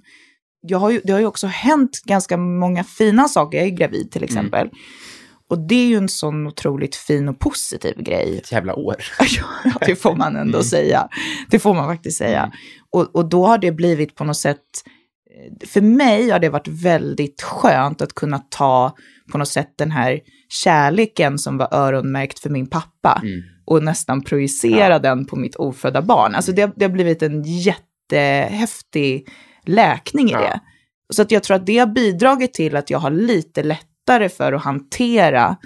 [0.61, 3.59] Jag har ju, det har ju också hänt ganska många fina saker.
[3.59, 4.71] Jag är gravid till exempel.
[5.51, 8.39] Och det är ju en sån otroligt fin och positiv grej.
[8.39, 8.97] Ett jävla år.
[9.65, 11.09] Ja, det får man ändå säga.
[11.51, 12.53] Det får man faktiskt säga.
[12.91, 14.63] Och, och då har det blivit på något sätt,
[15.67, 18.97] för mig har det varit väldigt skönt att kunna ta
[19.33, 23.43] på något sätt den här kärleken som var öronmärkt för min pappa Mm.
[23.67, 26.35] och nästan projicera den på mitt ofödda barn.
[26.35, 27.43] Alltså det, har- det har blivit en
[28.13, 29.29] jättehäftig
[29.67, 30.41] läkning i Ja.
[30.41, 30.61] det.
[31.15, 34.53] Så att jag tror att det har bidragit till att jag har lite lättare för
[34.53, 35.57] att hantera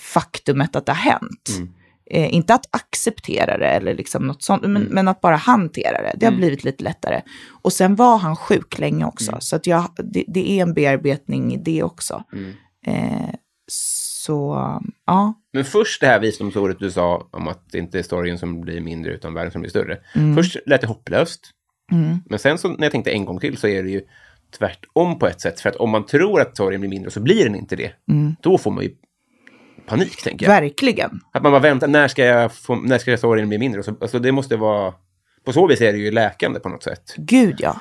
[0.00, 1.48] faktumet att det har hänt.
[1.56, 1.72] Mm.
[2.12, 6.12] Eh, inte att acceptera det eller liksom något sånt, men, men att bara hantera det.
[6.16, 7.22] Det har blivit lite lättare.
[7.62, 11.54] Och sen var han sjuk länge också, så att jag, det, det är en bearbetning
[11.54, 12.24] i det också.
[12.32, 12.52] Mm.
[12.86, 13.34] Eh,
[13.70, 14.56] så,
[15.06, 15.34] ja.
[15.52, 18.80] Men först det här visdomsordet du sa om att det inte är storyn som blir
[18.80, 19.98] mindre utan världen som blir större.
[20.14, 20.36] Mm.
[20.36, 21.50] Först lät det hopplöst.
[22.24, 24.02] Men sen så när jag tänkte en gång till så är det ju
[24.58, 25.60] tvärtom på ett sätt.
[25.60, 27.92] För att om man tror att storyn blir mindre så blir den inte det.
[28.40, 28.90] Då får man ju
[29.90, 30.52] panik, tänker jag.
[30.60, 31.20] Verkligen.
[31.32, 33.82] Att man bara väntar, när ska, jag få, när ska storyn bli mindre?
[33.82, 34.94] Så, alltså det måste vara...
[35.44, 37.14] På så vis är det ju läkande på något sätt.
[37.16, 37.80] Gud ja.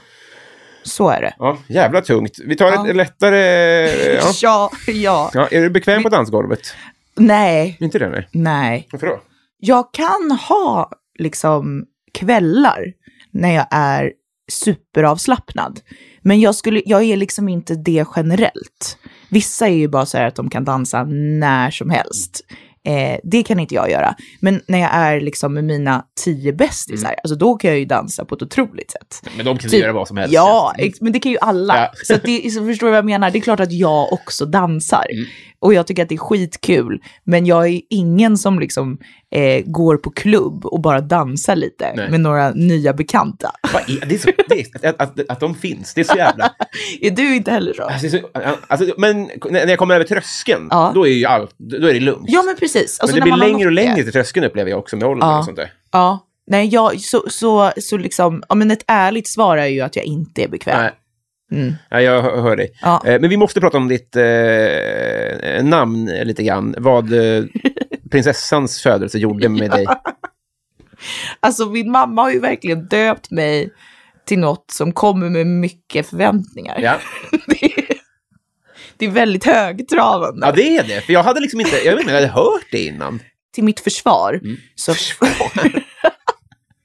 [0.83, 1.33] Så är det.
[1.39, 2.39] Ja, jävla tungt.
[2.45, 2.87] Vi tar Ja.
[2.89, 3.37] ett lättare...
[4.15, 4.31] Ja.
[4.41, 5.31] Ja, ja.
[5.33, 6.75] Ja, är du bekväm på dansgolvet?
[7.15, 8.27] Nej, Inte det, nej.
[8.31, 8.87] nej.
[8.91, 9.21] Varför då?
[9.57, 12.85] Jag kan ha liksom kvällar
[13.31, 14.11] när jag är
[14.49, 15.79] superavslappnad.
[16.21, 18.97] Men jag, skulle, jag är liksom inte det generellt.
[19.29, 21.03] Vissa är ju bara så här att de kan dansa
[21.39, 22.41] när som helst.
[22.88, 24.15] Eh, det kan inte jag göra.
[24.39, 27.19] Men när jag är liksom med mina tio bästisar, Mm.
[27.23, 29.29] alltså då kan jag ju dansa på ett otroligt sätt.
[29.38, 30.33] Men de kan Typ- göra vad som helst.
[30.33, 31.75] Ja, men det kan ju alla.
[31.77, 31.91] Ja.
[32.03, 33.31] Så, det, så förstår du vad jag menar?
[33.31, 35.05] Det är klart att jag också dansar.
[35.13, 35.25] Mm.
[35.61, 37.01] Och jag tycker att det är skitkul.
[37.23, 38.97] Men jag är ingen som liksom
[39.31, 42.11] eh, går på klubb och bara dansar lite Nej.
[42.11, 43.51] med några nya bekanta.
[43.87, 46.53] Är, det är så, det är, att, att, att de finns, det är så jävla...
[47.01, 47.83] Är du inte heller så?
[47.83, 48.19] Alltså, så,
[48.67, 50.91] alltså, men när jag kommer över tröskeln, Ja.
[50.95, 52.25] då är ju allt, då är det lugnt.
[52.27, 52.99] Ja, men precis.
[52.99, 55.39] Alltså, men det blir längre och längre till tröskeln upplever jag också med åldern Ja.
[55.39, 55.71] och sånt där.
[55.91, 56.25] Ja.
[56.47, 60.05] Nej, jag, så, så, så liksom, ja men ett ärligt svar är ju att jag
[60.05, 60.81] inte är bekväm.
[60.81, 60.91] Nej.
[61.51, 61.73] Mm.
[61.89, 62.71] Ja, jag hör, dig.
[62.81, 63.01] Ja.
[63.05, 66.75] Eh, men vi måste prata om ditt eh, namn lite grann.
[66.77, 67.43] Vad eh,
[68.12, 69.88] prinsessans födelse gjorde med dig.
[71.39, 73.69] Alltså min mamma har ju verkligen döpt mig
[74.25, 76.79] till något som kommer med mycket förväntningar.
[76.81, 76.97] Ja.
[77.47, 77.85] Det, är,
[78.97, 80.47] det är väldigt högtravande.
[80.47, 81.01] ja, det är det.
[81.01, 83.19] För jag hade liksom inte, jag vet inte, jag hade hört det innan.
[83.53, 84.57] Till mitt försvar, Mm.
[84.75, 84.93] så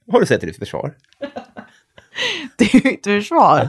[0.06, 0.94] Vad har du sett till ditt försvar?
[2.58, 3.68] till mitt försvar,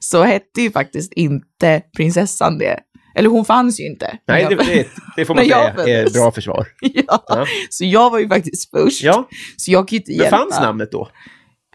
[0.00, 2.80] så hette ju faktiskt inte prinsessan det.
[3.16, 4.18] Eller hon fanns ju inte.
[4.28, 6.66] Nej, det, det, det får man säga är bra försvar.
[6.80, 7.24] ja.
[7.28, 7.46] Ja.
[7.70, 9.02] Så jag var ju faktiskt först.
[9.02, 10.36] Ja, Så jag kan ju inte men hjälpa.
[10.38, 11.08] fanns namnet då?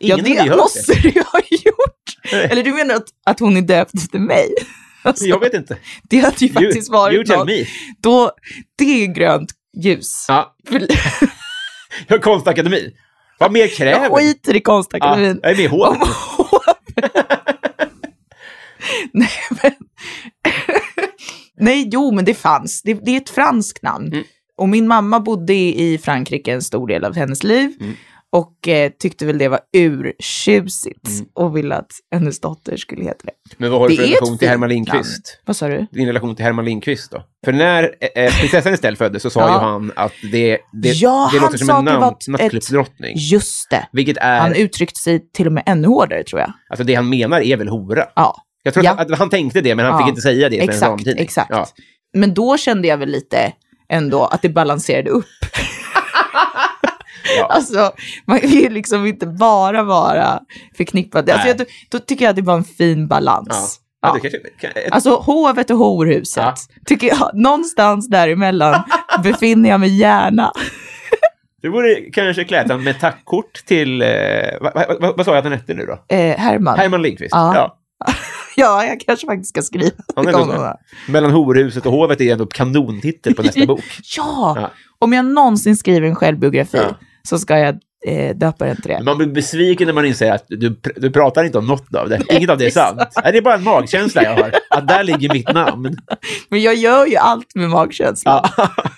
[0.01, 1.07] Ja, Ingen ju det måste det.
[1.09, 2.31] ju ha gjort.
[2.31, 2.47] Nej.
[2.51, 4.47] Eller du menar att, att hon är döpt efter mig?
[5.03, 5.77] Alltså, Jag vet inte.
[6.03, 7.47] det hade ju faktiskt varit you tell något.
[7.47, 7.65] me.
[8.01, 8.31] Då,
[8.77, 9.49] det är grönt
[9.83, 10.25] ljus.
[10.27, 10.87] Ja, För-
[12.07, 12.91] jag konstakademin.
[13.39, 15.39] Vad mer kräver Jag skiter i ja, konstakademin.
[15.43, 15.99] Jag är med hovet.
[19.11, 19.29] Nej,
[19.63, 19.71] men...
[21.59, 22.81] Nej, jo, men det fanns.
[22.81, 24.07] Det, det är ett franskt namn.
[24.07, 24.23] Mm.
[24.57, 27.73] Och min mamma bodde i Frankrike en stor del av hennes liv.
[27.79, 27.93] Mm.
[28.31, 31.07] Och eh, tyckte väl det var urtjusigt.
[31.07, 31.25] Mm.
[31.33, 33.31] Och ville att hennes dotter skulle heta det.
[33.57, 34.69] Men vad har du för relation till Herman.
[34.69, 35.41] Lindqvist?
[35.45, 35.85] Vad sa du?
[35.91, 37.23] Din relation till Herman Lindqvist då?
[37.45, 37.83] För när
[38.15, 39.53] eh, eh, prinsessan Estelle föddes så sa Ja.
[39.53, 43.13] ju han att det, det, Ja, det låter som en namn, nattklubbsdrottning.
[43.17, 43.87] Just det.
[43.91, 46.53] Vilket är, Han uttryckte sig till och med ännu hårdare tror jag.
[46.69, 48.05] alltså det han menar är väl hora.
[48.15, 48.91] Ja, Jag tror Ja.
[48.91, 49.99] att, att han tänkte det, men han Ja.
[50.05, 50.89] fick inte säga det Svensk exakt.
[50.89, 51.23] Damtidning.
[51.23, 51.49] exakt.
[51.49, 51.65] Ja.
[52.13, 53.53] Men då kände jag väl lite
[53.89, 55.25] ändå att det balanserade upp.
[57.37, 57.45] Ja.
[57.49, 57.91] Alltså,
[58.25, 60.39] man vill ju liksom inte bara vara
[60.77, 61.29] förknippad.
[61.29, 63.79] Alltså, jag, då tycker jag att det var en fin balans.
[64.01, 64.13] Ja, Ja.
[64.13, 66.55] det kanske, kan, ett, Alltså hovet och horhuset, Ja.
[66.85, 68.83] tycker jag, någonstans däremellan
[69.23, 70.51] befinner jag mig gärna.
[71.61, 74.01] det vore kanske klädsamt med tackkort till...
[74.01, 74.07] Eh,
[74.61, 76.15] vad, vad, vad, vad sa jag att han hette nu då?
[76.15, 76.79] Eh, Herman.
[76.79, 77.31] Herman Lindqvist.
[77.35, 77.55] Ja.
[77.55, 77.75] Ja.
[78.55, 80.73] Ja, jag kanske faktiskt ska skriva så.
[81.07, 83.83] Mellan horhuset och hovet är ändå kanontitel på nästa bok.
[84.17, 84.71] Ja, Ja.
[84.99, 86.95] om jag någonsin skriver en självbiografi Ja.
[87.29, 89.03] Så ska jag eh, döpa den till det.
[89.03, 92.21] Man blir besviken när man inser att du, du pratar inte om något av det.
[92.29, 93.01] Inget av det är sant.
[93.23, 94.53] Nej, det är bara en magkänsla jag har.
[94.69, 95.97] Att där ligger mitt namn.
[96.49, 98.49] Men jag gör ju allt med magkänsla.
[98.57, 98.69] Ja.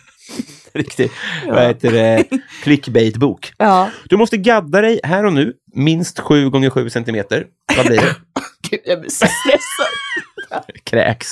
[0.73, 1.11] Riktigt,
[1.47, 2.23] vad heter det,
[2.63, 3.53] clickbait-bok.
[3.57, 3.89] Ja.
[4.09, 7.45] Du måste gadda dig här och nu, minst 7 gånger 7 centimeter.
[7.77, 8.15] Vad blir det?
[8.69, 10.63] Gud, jag blir så stressad.
[10.83, 11.27] Kräks.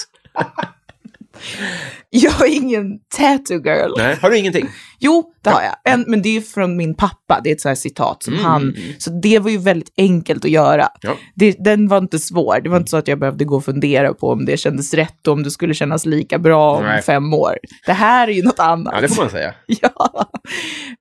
[2.10, 3.92] Jag är ingen tattoo girl.
[3.98, 4.70] Nej, har du ingenting?
[5.00, 5.94] Jo, det har jag.
[5.94, 7.40] En, men det är från min pappa.
[7.44, 8.76] Det är ett sånt citat som Mm, han...
[8.98, 10.88] Så det var ju väldigt enkelt att göra.
[11.02, 11.16] Ja.
[11.36, 12.60] Det, den var inte svår.
[12.64, 15.28] Det var inte så att jag behövde gå och fundera på om det kändes rätt
[15.28, 17.02] och om det skulle kännas lika bra om Nej.
[17.02, 17.58] fem år.
[17.86, 18.94] Det här är ju något annat.
[18.96, 19.54] Ja, det får man säga.
[19.68, 20.30] Ja,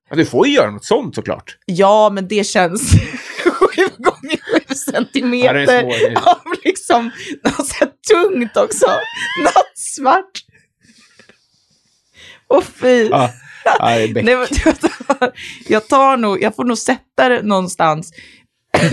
[0.09, 1.57] Ja, du får ju göra något sånt såklart.
[1.65, 2.91] ja men det känns
[3.43, 4.38] sju gånger
[4.85, 6.27] Ja, centimeter svårt.
[6.27, 7.11] av liksom
[7.43, 8.85] något så tungt också.
[9.43, 10.31] Nattsvart.
[12.47, 13.07] Och fy.
[13.09, 13.29] Ja,
[13.65, 14.23] ja det är bäck.
[14.25, 14.47] Nej, men,
[15.67, 18.11] jag, tar, nog, jag får nog sätta det någonstans.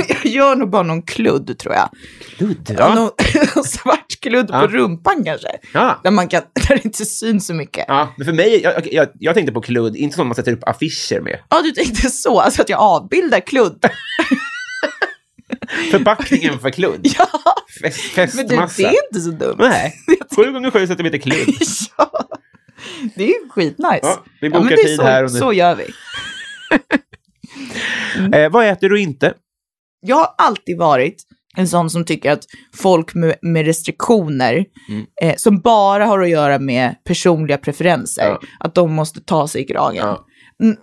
[0.08, 1.88] jag gör nog bara någon kludd tror jag.
[2.36, 2.74] Kludd, Ja.
[2.78, 2.94] ja.
[2.94, 3.10] Någon,
[3.54, 4.60] någon svart kludd Ja.
[4.60, 5.48] på rumpan kanske.
[5.74, 6.00] Ja.
[6.04, 7.84] Där, man kan, där det inte syns så mycket.
[7.88, 7.94] Ja.
[7.94, 10.68] ja, men för mig, jag, jag, jag tänkte på kludd, inte som man sätter upp
[10.68, 11.38] affischer med.
[11.64, 13.84] du tänkte så, alltså att jag avbildar kludd.
[15.90, 17.00] Förpackningen för kludd.
[17.18, 17.26] ja,
[17.82, 18.82] Fest, men du, festmassa.
[18.82, 19.56] det är inte så dumt.
[19.58, 19.94] Nej,
[20.36, 21.48] 7 gånger 7 centimeter kludd.
[21.98, 22.10] ja,
[23.16, 24.00] det är ju skitnice.
[24.02, 25.38] Ja, vi men bokar det är tid så, här och nu.
[25.38, 25.84] Så gör vi.
[28.32, 29.34] Eh, vad äter du inte?
[30.00, 31.22] Jag har alltid varit
[31.56, 35.06] en sån som tycker att folk med, med restriktioner, Mm.
[35.22, 38.40] eh, som bara har att göra med personliga preferenser, Ja.
[38.60, 40.06] att de måste ta sig i kragen.
[40.06, 40.26] Ja.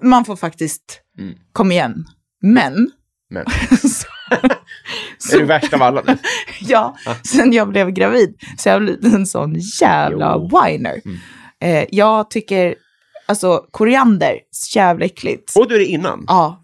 [0.01, 0.83] Man får faktiskt,
[1.19, 1.33] Mm.
[1.51, 2.05] kom igen.
[2.41, 2.91] Men,
[3.29, 3.45] Men,
[3.89, 4.07] så,
[5.33, 6.17] är du värst av alla nu?
[6.59, 10.59] ja, sen jag blev gravid så jag har blivit en sån jävla Jo.
[10.63, 11.01] whiner.
[11.05, 11.17] Mm.
[11.63, 12.75] Eh, jag tycker,
[13.25, 14.39] alltså koriander,
[14.75, 15.55] jävla äckligt.
[15.57, 16.25] Och du är det innan?
[16.27, 16.61] Ja.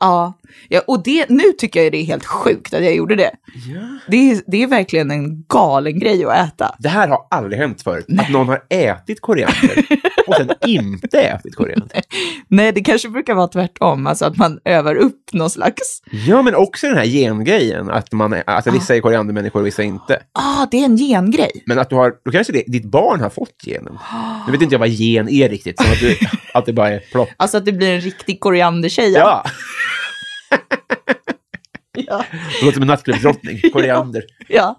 [0.00, 0.32] Ja.
[0.68, 0.82] ja.
[0.86, 3.30] Och det, nu tycker jag det är helt sjukt att jag gjorde det.
[3.74, 3.98] Ja.
[4.08, 6.74] Det är, det är verkligen en galen grej att äta.
[6.78, 8.06] Det här har aldrig hänt förut.
[8.18, 9.84] Att någon har ätit koriander.
[10.28, 12.00] och sen inte ätit koriander.
[12.48, 16.02] Nej, det kanske brukar vara tvärtom, alltså att man övar upp någon slags...
[16.26, 20.22] Ja, men också den här gengrejen, att man alltså, vissa är koriandermänniskor och vissa inte.
[20.32, 21.62] Ah, det är en gengrej.
[21.66, 23.98] Men att du har, då kanske det, ditt barn har fått genen.
[24.46, 26.16] Nu vet inte jag vad gen är riktigt, som att, du,
[26.54, 27.28] att det bara är plopp.
[27.36, 29.18] Alltså att det blir en riktig koriandertjeja.
[29.18, 29.44] Ja,
[32.06, 32.24] ja.
[32.60, 34.22] det låter som en nattklubbsdrottning, koriander.
[34.48, 34.78] Ja,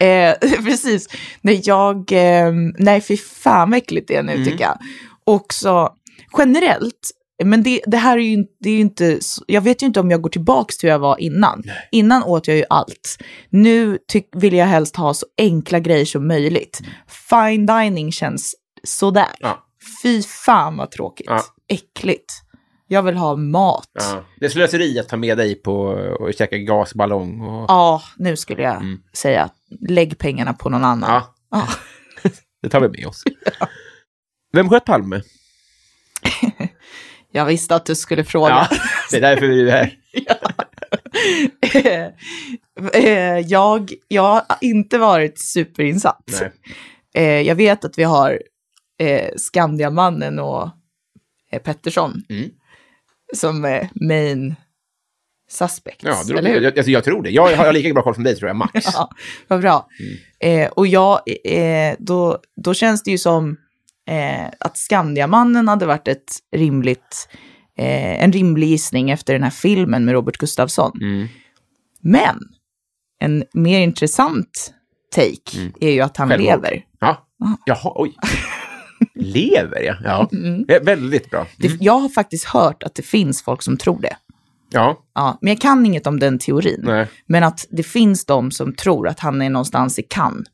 [0.00, 1.08] eh, precis.
[1.40, 2.12] Nej, jag...
[2.12, 4.44] Eh, nej, fy fan vad äckligt det är nu Mm.
[4.44, 4.78] tycker jag.
[5.24, 5.92] Också
[6.38, 7.10] generellt,
[7.44, 9.18] men det, det här är ju, det är ju inte...
[9.46, 11.62] Jag vet ju inte om jag går tillbaka till hur jag var innan.
[11.92, 13.18] Innan åt jag ju allt.
[13.50, 16.80] Nu tyck, vill jag helst ha så enkla grejer som möjligt.
[17.30, 18.54] Fine dining känns
[18.84, 19.28] sådär.
[19.38, 19.64] Ja.
[20.02, 21.26] Fy fan vad tråkigt.
[21.30, 21.42] Ja.
[21.68, 22.32] Äckligt.
[22.90, 23.88] Jag vill ha mat.
[23.92, 24.24] Ja, Ja.
[24.40, 25.74] Det är slöseri att ta med dig på
[26.20, 27.40] och käka gasballong.
[27.40, 29.50] Och, nu skulle jag säga.
[29.88, 31.10] Lägg pengarna på någon annan.
[31.10, 31.68] ja, Ja.
[32.62, 33.22] det tar vi med oss.
[34.52, 35.22] Vem sköt Palme?
[37.32, 38.68] Jag visste att du skulle fråga.
[38.70, 38.76] Ja,
[39.10, 39.94] det är därför vi är här.
[42.92, 46.30] Eh, jag, jag har inte varit superinsatt.
[46.40, 46.52] Nej.
[47.14, 48.42] Eh, jag vet att vi har
[48.98, 50.68] eh, Skandiamannen och
[51.64, 52.50] Pettersson Mm.
[53.36, 54.54] Som main
[55.50, 56.04] suspects.
[56.04, 56.60] Ja, det, eller hur?
[56.60, 57.30] jag, alltså, jag tror det.
[57.30, 58.86] Jag har lika bra koll som dig, tror jag, max.
[58.94, 59.10] Ja,
[59.48, 59.88] vad bra.
[60.40, 63.56] Eh, och jag, eh, då, då känns det ju som
[64.08, 67.28] eh, att Skandiamannen hade varit ett rimligt,
[67.78, 70.92] eh, en rimlig gissning efter den här filmen med Robert Gustafsson.
[71.00, 71.28] Mm.
[72.00, 72.38] Men
[73.20, 74.74] en mer intressant
[75.14, 76.50] take är ju att han Självmord.
[76.50, 76.84] lever.
[77.00, 77.24] Ja.
[77.64, 78.14] Jaha, oj.
[79.14, 79.94] Lever, ja.
[80.04, 80.28] ja.
[80.66, 81.46] Det är väldigt bra.
[81.56, 84.16] Det, jag har faktiskt hört att det finns folk som tror det.
[84.70, 86.80] Ja, Ja, men jag kan inget om den teorin.
[86.84, 87.06] nej.
[87.26, 90.46] Men att det finns de som tror att han är någonstans i Cannes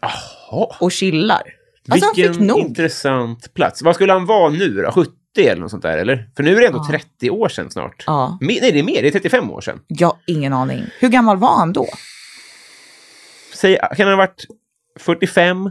[0.00, 0.66] Jaha.
[0.80, 1.42] och chillar.
[1.88, 2.58] Alltså han Vilken fick nog.
[2.58, 3.82] intressant plats.
[3.82, 4.92] Vad skulle han vara nu då?
[4.92, 6.28] 70 eller något sånt där, eller?
[6.36, 6.98] För nu är det ändå Ja.
[6.98, 8.04] 30 år sedan snart.
[8.06, 8.38] Ja.
[8.40, 9.02] Me- nej, det är mer.
[9.02, 9.78] Det är 35 år sedan.
[9.86, 10.84] Jag har ingen aning.
[11.00, 11.86] Hur gammal var han då?
[13.54, 14.44] Säg, kan han ha varit
[15.00, 15.70] 45?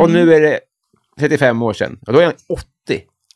[0.00, 0.60] Och nu är det
[1.20, 1.98] 35 år sedan.
[2.06, 2.64] Och då är han 80.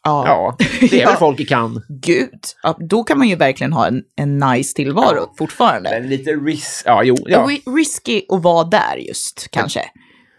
[0.07, 0.24] Ja.
[0.27, 1.09] Ja, det är Ja.
[1.09, 1.83] väl folk i kan.
[1.88, 2.31] Gud,
[2.62, 5.90] ja, då kan man ju verkligen ha en, en nice tillvaro fortfarande.
[5.90, 6.83] Men lite risk...
[6.87, 7.14] Ja, jo.
[7.27, 7.46] Ja.
[7.48, 9.81] Ri- Risky att vara där just, kanske.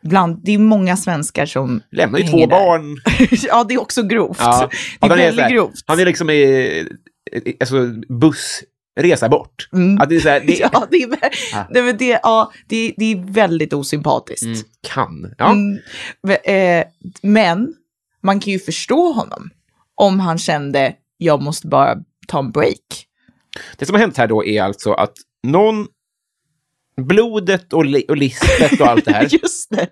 [0.04, 2.48] Bland, det är många svenskar som Lämnar ju två där.
[2.48, 2.98] barn.
[3.48, 4.38] ja, det är också grovt.
[4.40, 4.70] Ja.
[5.00, 5.74] Det är han, är så väldigt grovt.
[5.86, 6.88] han är liksom i,
[7.60, 7.76] alltså,
[8.95, 9.69] bussresa bort.
[9.73, 9.97] Mm.
[10.01, 11.67] Att det är så här, det, Ja, det är, vä- Ja.
[11.71, 14.43] det, men det, ja, det, det är väldigt osympatiskt.
[14.43, 15.34] Mm, kan.
[15.38, 15.51] Ja.
[15.51, 15.79] Mm,
[16.43, 16.86] eh,
[17.21, 17.73] men
[18.23, 19.49] man kan ju förstå honom
[19.95, 21.95] om han kände jag måste bara
[22.27, 23.05] ta en break.
[23.77, 25.13] Det som har hänt här då är alltså att
[25.47, 25.88] någon...
[27.01, 29.88] Blodet och, li, och listet och allt det här, Just det.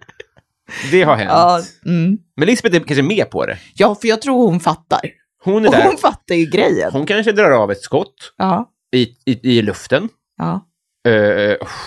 [0.91, 1.29] det har hänt.
[1.31, 2.17] Ja, mm.
[2.37, 3.57] Men Lisbeth är kanske med på det.
[3.75, 4.99] ja, för jag tror hon fattar.
[5.43, 5.83] Hon är Och där.
[5.87, 6.91] hon fattar ju grejen.
[6.91, 10.09] Hon kanske drar av ett skott Ja, i, i, i luften.
[10.37, 10.67] ja.
[11.07, 11.13] Uh,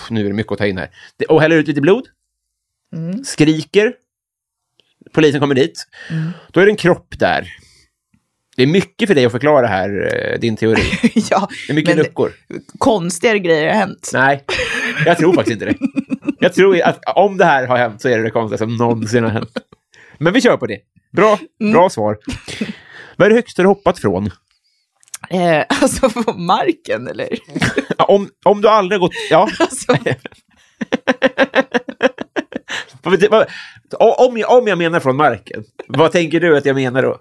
[0.09, 0.89] nu är det mycket att ta in här.
[1.29, 2.07] Och häller ut lite blod.
[2.95, 3.23] Mm.
[3.23, 3.93] Skriker.
[5.13, 5.87] Polisen kommer dit.
[6.51, 7.47] Då är det en kropp där.
[8.55, 10.83] Det är mycket för dig att förklara här, eh, din teori.
[11.29, 12.31] ja, Det är mycket luckor.
[12.77, 14.09] konstigare grejer har hänt.
[14.13, 14.43] Nej,
[15.05, 15.75] jag tror faktiskt inte det.
[16.39, 19.23] Jag tror att om det här har hänt så är det det konstigaste som någonsin
[19.23, 19.57] har hänt.
[20.17, 20.79] Men vi kör på det.
[21.11, 21.39] Bra,
[21.71, 22.17] bra svar.
[23.15, 24.29] Vad är det högsta du hoppat från?
[25.29, 27.29] Eh, alltså på marken eller?
[27.97, 29.11] Om, om du aldrig gått...
[29.29, 29.49] Ja.
[29.59, 29.97] Alltså,
[33.99, 37.17] om, jag, om jag menar från marken, vad tänker du att jag menar då?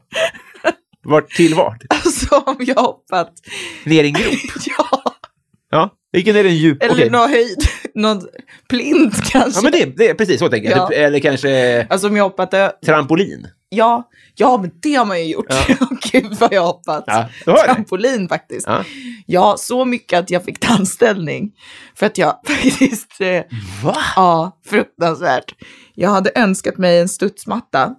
[1.04, 1.82] Vart till vart?
[1.88, 3.32] alltså om jag hoppat,
[3.84, 4.34] Ner i en grop?
[4.66, 5.02] ja,
[5.70, 5.90] Ja.
[6.12, 6.82] Vilken är den djup?
[6.82, 7.10] eller Okej.
[7.10, 8.22] någon höjd, någon
[8.68, 9.58] plint kanske.
[9.58, 10.78] Ja, men det, det är precis så tänker jag.
[10.78, 10.92] Ja.
[10.92, 12.54] Eller kanske Alltså om jag hoppat,
[12.86, 13.46] trampolin.
[13.76, 15.46] Ja, ja men det har man ju gjort.
[16.12, 17.04] Gud vad jag hoppat.
[17.06, 17.56] Ja, det.
[17.64, 18.66] Trampolin faktiskt.
[18.66, 18.84] Ja.
[19.26, 21.52] Ja, så mycket att jag fick tandställning.
[21.94, 23.42] För att jag faktiskt, eh,
[23.84, 23.96] Va?
[24.16, 25.54] ja, fruktansvärt.
[25.94, 27.94] Jag hade önskat mig en studsmatta.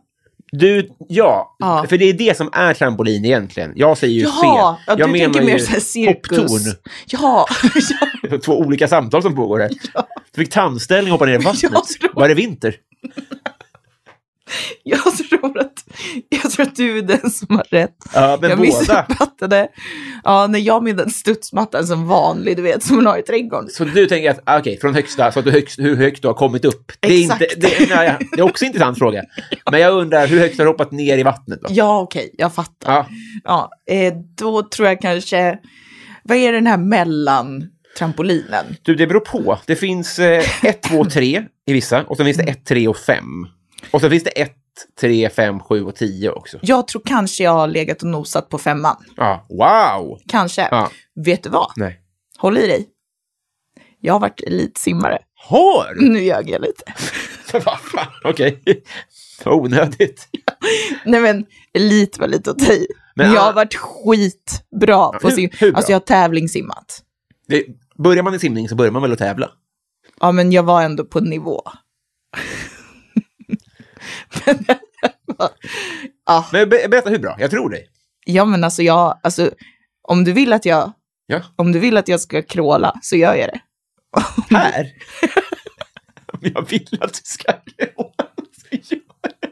[0.52, 1.86] Du, ja, Ja.
[1.90, 3.74] för det är det som är trampolin egentligen.
[3.76, 4.84] Jag säger ju Jaha, fel.
[4.88, 6.38] ja, du jag tänker mer så här cirkus.
[6.38, 6.76] hopptorn.
[7.08, 7.46] Ja,
[8.30, 9.70] ja, Två olika samtal som pågår här.
[10.36, 11.72] Du fick tandställning och hoppade ner i vattnet.
[12.02, 12.76] Jag Var det vinter?
[14.84, 15.84] jag tror att,
[16.30, 17.96] jag tror att du är den som har rätt.
[18.14, 18.70] Ja, men jag båda.
[18.70, 19.68] missuppfattade.
[20.24, 23.70] Ja, när jag med den studsmattan som vanlig, du vet, som man har i trädgården.
[23.70, 26.28] Så du tänker att, ah, okej, från högsta, så att du högst, hur högt du
[26.28, 26.92] har kommit upp.
[27.00, 27.62] Det är, inte, Exakt.
[27.62, 29.24] det, nej, det är också en intressant fråga.
[29.72, 31.68] Men jag undrar, hur högt har du hoppat ner i vattnet då?
[31.72, 32.94] Ja, okej, jag fattar.
[32.94, 33.08] Ja,
[33.44, 35.60] Ja, eh, då tror jag kanske,
[36.24, 38.66] vad är den här mellan trampolinen?
[38.82, 39.60] du, det beror på.
[39.66, 43.24] Det finns 1, 2, 3 i vissa, och så finns det 1, 3 och 5.
[43.92, 44.52] Och så finns det 1,
[45.00, 46.60] 3, 5, 7 och 10 också.
[46.62, 48.96] Jag tror kanske jag har legat och nosat på femman.
[49.16, 50.20] Ja, wow!
[50.28, 50.68] Kanske.
[50.72, 50.92] Ja.
[51.26, 51.72] Vet du vad?
[51.76, 52.02] Nej.
[52.38, 52.88] Håll i dig.
[54.00, 55.20] Jag har varit elitsimmare.
[55.50, 55.96] Har?
[55.96, 56.94] Nu ljög jag lite.
[58.24, 58.64] Okej.
[59.44, 60.28] Vad onödigt.
[61.06, 62.88] Nej men, elit var lite att ta i.
[63.16, 65.50] Men, jag ah- har varit skitbra på Hur- sim.
[65.54, 65.78] hur bra?
[65.78, 67.04] Alltså jag har tävlingssimmat.
[67.48, 67.64] Det,
[67.98, 69.52] börjar man i simning så börjar man väl att tävla?
[70.20, 71.62] Ja, men jag var ändå på nivå.
[74.46, 74.66] Men,
[76.26, 77.88] ja, Men be, berätta hur bra, jag tror dig.
[78.26, 79.52] ja, men alltså jag, alltså
[80.02, 80.92] om du vill att jag,
[81.28, 81.42] Ja.
[81.56, 83.60] om du vill att jag ska kråla så gör jag det.
[84.58, 84.92] Här?
[86.34, 89.48] Om jag vill att du ska gråta så gör jag det.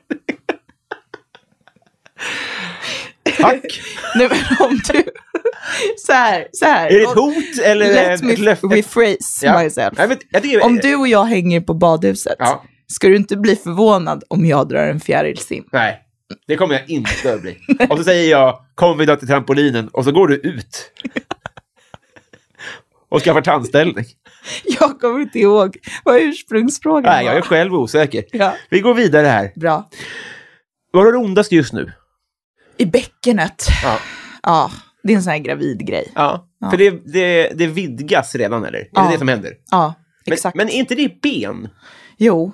[3.41, 3.61] Tack.
[4.15, 5.03] Nej, men om du,
[5.97, 6.87] så här, så här.
[6.89, 9.63] Är det ett hot eller Let ett me rephrase Ja.
[9.63, 9.97] myself.
[9.97, 12.63] Nej, men jag tycker- Om du och jag hänger på badhuset, Ja.
[12.87, 15.65] Ska du inte bli förvånad om jag drar en fjärilsim?
[15.71, 16.01] Nej,
[16.47, 17.57] det kommer jag inte att bli.
[17.89, 20.91] Och så säger jag, kom vi då till trampolinen, och så går du ut.
[23.09, 24.05] Och skaffar tandställning.
[24.79, 27.37] Jag kommer inte ihåg vad ursprungsfrågan Nej, jag var.
[27.39, 28.23] är själv osäker.
[28.31, 28.53] Ja.
[28.69, 29.51] Vi går vidare här.
[29.55, 29.89] Bra.
[30.91, 31.91] Vad har du ondast just nu?
[32.77, 33.67] I bäckenet.
[33.83, 33.99] Ja.
[34.43, 34.71] Ja,
[35.03, 36.11] det är en sån här gravidgrej.
[36.15, 36.47] Ja.
[36.71, 38.79] För det, det, det vidgas redan, eller?
[38.79, 39.01] Är Ja.
[39.05, 39.53] det det som händer?
[39.71, 39.93] Ja,
[40.25, 40.55] Men, exakt.
[40.57, 41.69] men är inte det ben?
[42.17, 42.53] Jo,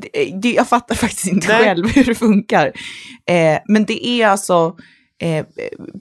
[0.00, 1.62] det, det, jag fattar faktiskt inte Nej.
[1.64, 2.66] själv hur det funkar.
[3.30, 4.76] Eh, men det är alltså,
[5.22, 5.46] eh,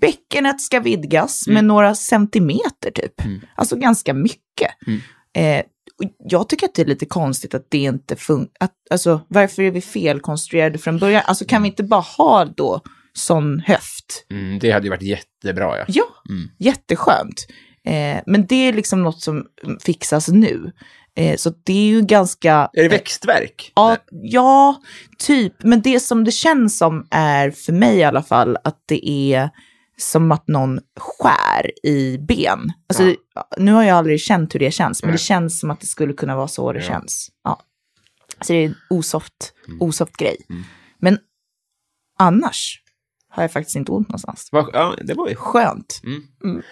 [0.02, 1.54] bäckenet ska vidgas Mm.
[1.54, 3.14] med några centimeter typ.
[3.56, 4.72] Alltså ganska mycket.
[4.88, 5.00] Mm.
[5.38, 5.66] Eh,
[6.04, 8.70] och jag tycker att det är lite konstigt att det inte funkar.
[8.90, 11.22] Alltså, varför är vi felkonstruerade från början?
[11.26, 12.82] Alltså kan vi inte bara ha då
[13.14, 14.26] sån höft?
[14.32, 15.86] Mm, det hade ju varit jättebra, ja.
[15.88, 16.50] Ja, Mm.
[16.60, 17.48] jätteskönt.
[17.88, 19.46] Eh, men det är liksom något som
[19.86, 20.72] fixas nu.
[21.18, 22.70] Eh, så det är ju ganska...
[22.74, 23.72] Är det växtverk?
[23.76, 24.82] Ja, ja,
[25.18, 25.54] typ.
[25.64, 29.50] Men det som det känns som är, för mig i alla fall, att det är
[29.98, 32.72] som att någon skär i ben.
[32.90, 33.16] Alltså,
[33.58, 35.14] Nu har jag aldrig känt hur det känns, men Nej.
[35.18, 36.86] det känns som att det skulle kunna vara så det Ja.
[36.86, 37.30] känns.
[37.44, 37.62] Ja.
[38.42, 40.38] Så det är en osoft, osoft grej.
[40.50, 40.64] Mm.
[41.00, 41.18] Men
[42.20, 42.82] annars
[43.30, 44.50] har jag faktiskt inte ont någonstans.
[44.52, 46.02] Va- Ja, det var ju Skönt.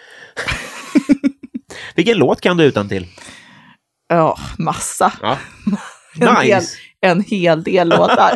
[1.96, 3.08] Vilken låt kan du utan till?
[4.16, 5.14] Ja, massa.
[5.22, 5.38] Ja.
[6.22, 6.78] En, hel, Nice.
[7.02, 8.32] en hel del låtar.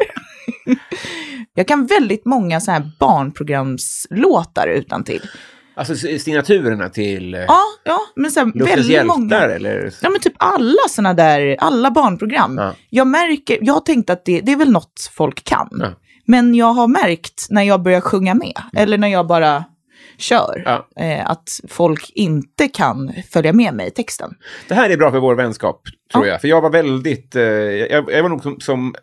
[1.54, 5.22] jag kan väldigt många så här barnprogramslåtar utan till.
[5.76, 9.36] Alltså signaturerna till eh, Ja, ja, men så här, väldigt hjältar, många.
[9.38, 9.94] eller?
[10.02, 12.58] Ja, men typ alla såna där, alla barnprogram.
[12.58, 12.74] Ja.
[12.90, 15.70] Jag märker, jag har tänkt att det, det är väl något folk kan.
[15.72, 15.90] Ja.
[16.26, 19.64] Men jag har märkt när jag börjar sjunga med, eller när jag bara
[20.18, 20.88] kör, Ja.
[21.04, 24.34] eh, att folk inte kan följa med mig i texten.
[24.68, 25.82] Det här är bra för vår vänskap,
[26.14, 26.32] tror Ja.
[26.32, 26.42] jag.
[26.42, 27.36] För jag var väldigt...
[27.36, 28.96] Eh, jag, jag var nog som, som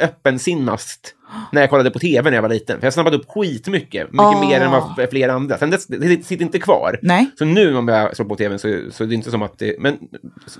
[0.00, 1.14] öppensinnast
[1.52, 2.80] när jag kollade på tv när jag var liten.
[2.80, 4.02] För jag snappade upp skitmycket.
[4.12, 4.40] Mycket Ah.
[4.48, 5.58] mer än vad flera andra.
[5.58, 6.98] Sen dess, det sitter inte kvar.
[7.02, 7.30] Nej.
[7.38, 9.76] Så nu om jag slår på tvn så, så är det inte som att det...
[9.78, 9.98] Men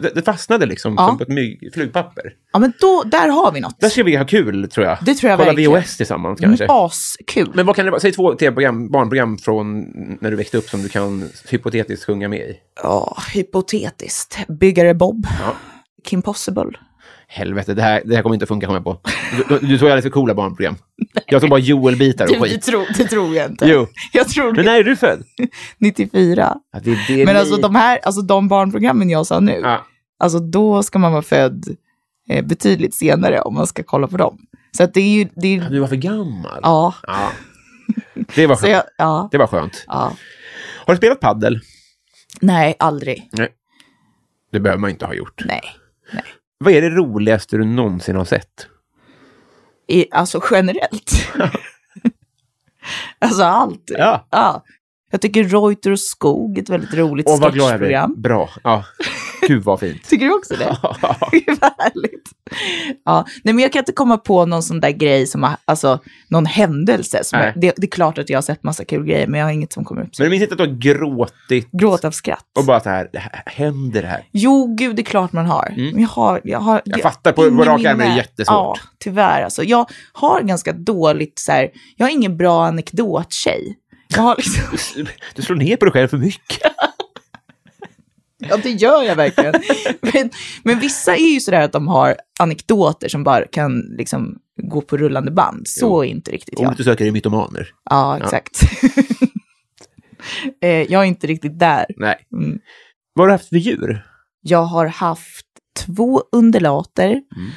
[0.01, 1.07] det, det fastnade liksom Ja.
[1.09, 2.23] som på ett mygg, flugpapper.
[2.53, 3.81] Ja, men då, där har vi något.
[3.81, 4.99] Där ska vi ha kul, tror jag.
[5.03, 5.73] Det tror jag Kolla verkligen.
[5.73, 6.67] VHS tillsammans kanske.
[6.69, 7.51] Askul.
[7.55, 8.01] Men vad kan det vara?
[8.01, 9.81] Säg två TV-program, barnprogram från
[10.21, 12.55] när du växte upp som du kan hypotetiskt sjunga med i.
[12.83, 14.39] Ja, hypotetiskt.
[14.49, 15.27] Byggare Bob.
[15.41, 15.55] Ja.
[16.05, 16.71] Kim Possible.
[17.33, 19.01] Helvete, det här, det här kommer inte att funka, kommer jag på.
[19.37, 20.77] Du, du, du såg alldeles för coola barnprogram.
[21.27, 22.63] Jag såg bara Joel-bitar och skit.
[22.63, 23.69] tror, det tror jag inte.
[23.69, 23.87] Jo.
[24.13, 25.23] Jag tror Men när är du född?
[25.79, 26.57] 94.
[26.73, 29.61] Ja, det, är det Men ni- alltså de här, alltså de barnprogrammen jag sa nu,
[29.63, 29.85] Ja.
[30.19, 31.65] alltså då ska man vara född
[32.29, 34.39] eh, betydligt senare om man ska kolla på dem.
[34.77, 36.61] Så att det är ju, det är, Du var för gammal.
[36.63, 36.95] ja.
[37.07, 37.33] Ja.
[38.35, 38.73] Det, var skönt.
[38.73, 39.85] jag, ja, det var skönt.
[39.87, 40.13] ja.
[40.87, 41.61] Har du spelat paddel?
[42.41, 43.31] Nej, aldrig.
[44.53, 45.43] Det behöver man inte ha gjort.
[45.47, 45.61] Nej.
[46.63, 48.67] Vad är det roligaste du någonsin har sett?
[49.89, 51.13] I, alltså generellt.
[53.19, 53.85] alltså allt.
[53.87, 54.27] Ja.
[54.31, 54.65] Ja.
[55.11, 58.23] Jag tycker Reuter och Skog är ett väldigt roligt sketchprogram.
[58.23, 58.51] Bra.
[58.65, 58.85] Ja.
[59.49, 60.05] Gud, vad fint.
[60.09, 60.77] Tycker du också det?
[61.33, 62.23] Gud, vad härligt.
[63.05, 65.99] Ja, nej, men jag kan inte komma på någon sån där grej som har, alltså
[66.29, 67.25] någon händelse.
[67.25, 69.47] Som jag, det, det är klart att jag har sett massa kul grejer, men jag
[69.47, 70.09] har inget som kommer upp.
[70.19, 72.45] Men du minns inte att du har gråtit Gråt av skratt.
[72.59, 74.25] och bara så här, det här händer det här?
[74.33, 75.73] Jo, gud, det är klart man har.
[75.77, 76.83] Men jag har, jag har Mm.
[76.85, 78.47] Jag fattar, på- på rak arm är det jättesvårt.
[78.47, 79.43] Ja, tyvärr.
[79.43, 83.79] Alltså, jag har ganska dåligt så här, jag har ingen bra anekdottjej.
[84.09, 86.73] Jag har liksom, Du slår ner på dig själv för mycket.
[88.51, 89.55] ja, det gör jag verkligen.
[90.15, 90.31] Men,
[90.65, 94.97] men vissa är ju sådär att de har anekdoter som bara kan liksom gå på
[94.97, 95.69] rullande band.
[95.69, 96.77] Så är inte riktigt Om jag.
[96.77, 97.69] du söker i mytomaner.
[97.91, 98.61] Ja, exakt.
[100.63, 101.87] Eh, jag är inte riktigt där.
[101.97, 102.27] Nej.
[102.33, 102.59] Mm.
[103.15, 104.07] Vad har du haft för djur?
[104.41, 105.47] Jag har haft
[105.87, 107.51] två undulater, Mm.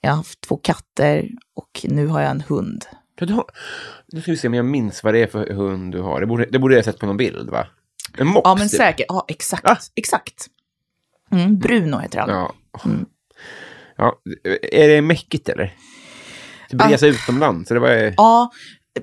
[0.00, 2.84] jag har haft två katter och nu har jag en hund.
[3.20, 3.44] Ja, du har...
[4.12, 6.20] Nu ska vi se om jag minns vad det är för hund du har.
[6.20, 7.66] Det borde, det borde jag sett på någon bild, va?
[8.18, 8.40] En mops?
[8.44, 8.76] Ja, men typ.
[8.76, 9.06] säkert.
[9.08, 9.66] Ja, exakt.
[9.68, 9.76] Ah.
[9.94, 10.46] Exakt.
[11.32, 12.30] Mm, Bruno heter han.
[12.30, 12.54] Ja.
[12.84, 13.06] Mm.
[13.96, 14.20] ja.
[14.72, 15.74] Är det mäckigt, eller?
[16.70, 16.90] Typ Ah.
[16.90, 17.70] resa utomlands?
[17.70, 18.14] Vad är...
[18.16, 18.50] Ja,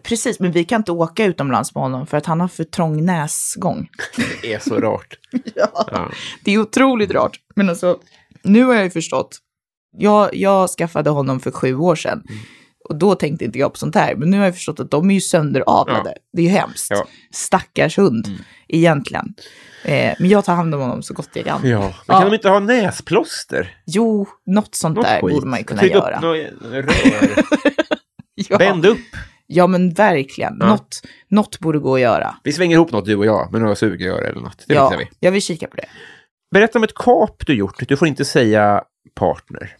[0.04, 0.40] precis.
[0.40, 3.90] Men vi kan inte åka utomlands med honom för att han har för trång näsgång.
[4.42, 5.18] Det är så rart.
[5.56, 5.86] Ja.
[5.92, 6.12] Ja.
[6.44, 7.40] Det är otroligt rart.
[7.56, 8.00] Men alltså,
[8.44, 9.38] nu har jag ju förstått.
[9.98, 12.24] Jag, jag skaffade honom för sju år sedan.
[12.30, 12.42] Mm.
[12.90, 14.16] Och då tänkte inte jag på sånt här.
[14.16, 16.14] Men nu har jag förstått att de är ju sönderavlade.
[16.34, 16.88] Det är ju hemskt.
[16.90, 17.08] Ja.
[17.34, 18.40] Stackars hund, Mm.
[18.68, 19.34] egentligen.
[19.84, 21.70] Eh, men jag tar hand om honom så gott jag kan.
[21.70, 21.80] ja.
[21.80, 22.20] Men Ja.
[22.20, 23.78] kan de inte ha näsplåster?
[23.86, 25.34] Jo, något sånt Något där skit.
[25.36, 26.18] borde man ju kunna Tryck göra.
[26.18, 26.90] upp rör.
[28.50, 28.58] Ja.
[28.58, 28.98] Vänd upp.
[29.48, 30.58] ja, men verkligen.
[30.60, 30.68] Ja.
[30.68, 32.36] Något, något borde gå att göra.
[32.44, 34.64] Vi svänger ihop något, du och jag, med några sugrör eller något.
[34.68, 35.08] Det ja, vi.
[35.20, 35.86] jag vill kika på det.
[36.52, 37.88] Berätta om ett kap du gjort.
[37.88, 38.84] Du får inte säga
[39.16, 39.76] partner.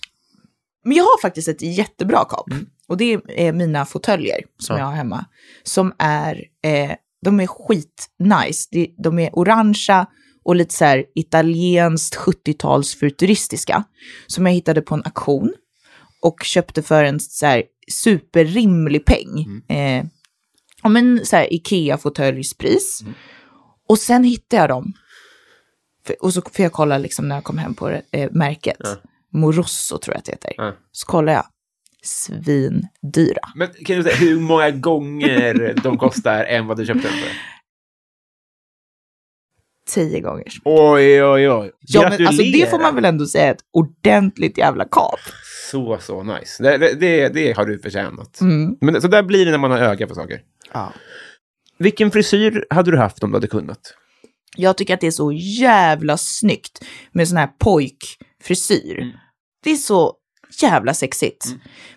[0.90, 2.46] Men jag har faktiskt ett jättebra kap.
[2.88, 4.80] Och det är mina fåtöljer som Mm.
[4.82, 4.86] Ja.
[4.86, 5.26] jag har hemma.
[5.64, 6.92] Som är, eh,
[7.26, 8.68] de är skitnice.
[8.72, 10.06] De, de är orangea
[10.44, 13.84] och lite så här italienskt 70-tals futuristiska.
[14.28, 15.54] Som jag hittade på en auktion.
[16.22, 19.64] Och köpte för en så här superrimlig peng.
[19.68, 20.02] Mm.
[20.04, 20.10] Eh,
[20.84, 23.02] ja men så här Ikea-fåtöljspris.
[23.02, 23.14] Mm.
[23.88, 24.94] Och sen hittade jag dem.
[26.06, 28.78] För, och så får jag kolla liksom när jag kom hem på det, eh, märket.
[28.80, 28.96] Ja.
[29.34, 30.54] Morosso tror jag att det heter.
[30.58, 30.76] Ja.
[30.92, 31.46] Så kollar jag.
[32.04, 33.42] Svindyra.
[33.56, 37.30] Men kan du säga hur många gånger de kostar än vad du köpte den för?
[39.88, 40.46] Tio gånger.
[40.66, 41.72] Oj, oj, oj.
[41.82, 45.20] Ja, men alltså, det får man väl ändå säga är ett ordentligt jävla kap.
[45.72, 46.64] Så, så nice.
[46.64, 48.42] Det, det- det, det har du förtjänat.
[48.42, 48.76] Mm.
[48.82, 50.42] Men så där blir det när man har öga för saker.
[50.74, 50.94] Ja.
[51.78, 53.80] Vilken frisyr hade du haft om du hade kunnat?
[54.58, 57.50] Jag tycker att det är så jävla snyggt med sån här
[58.40, 59.00] pojkfrisyr.
[59.00, 59.12] Mm.
[59.64, 60.14] Det är så
[60.62, 61.46] jävla sexigt.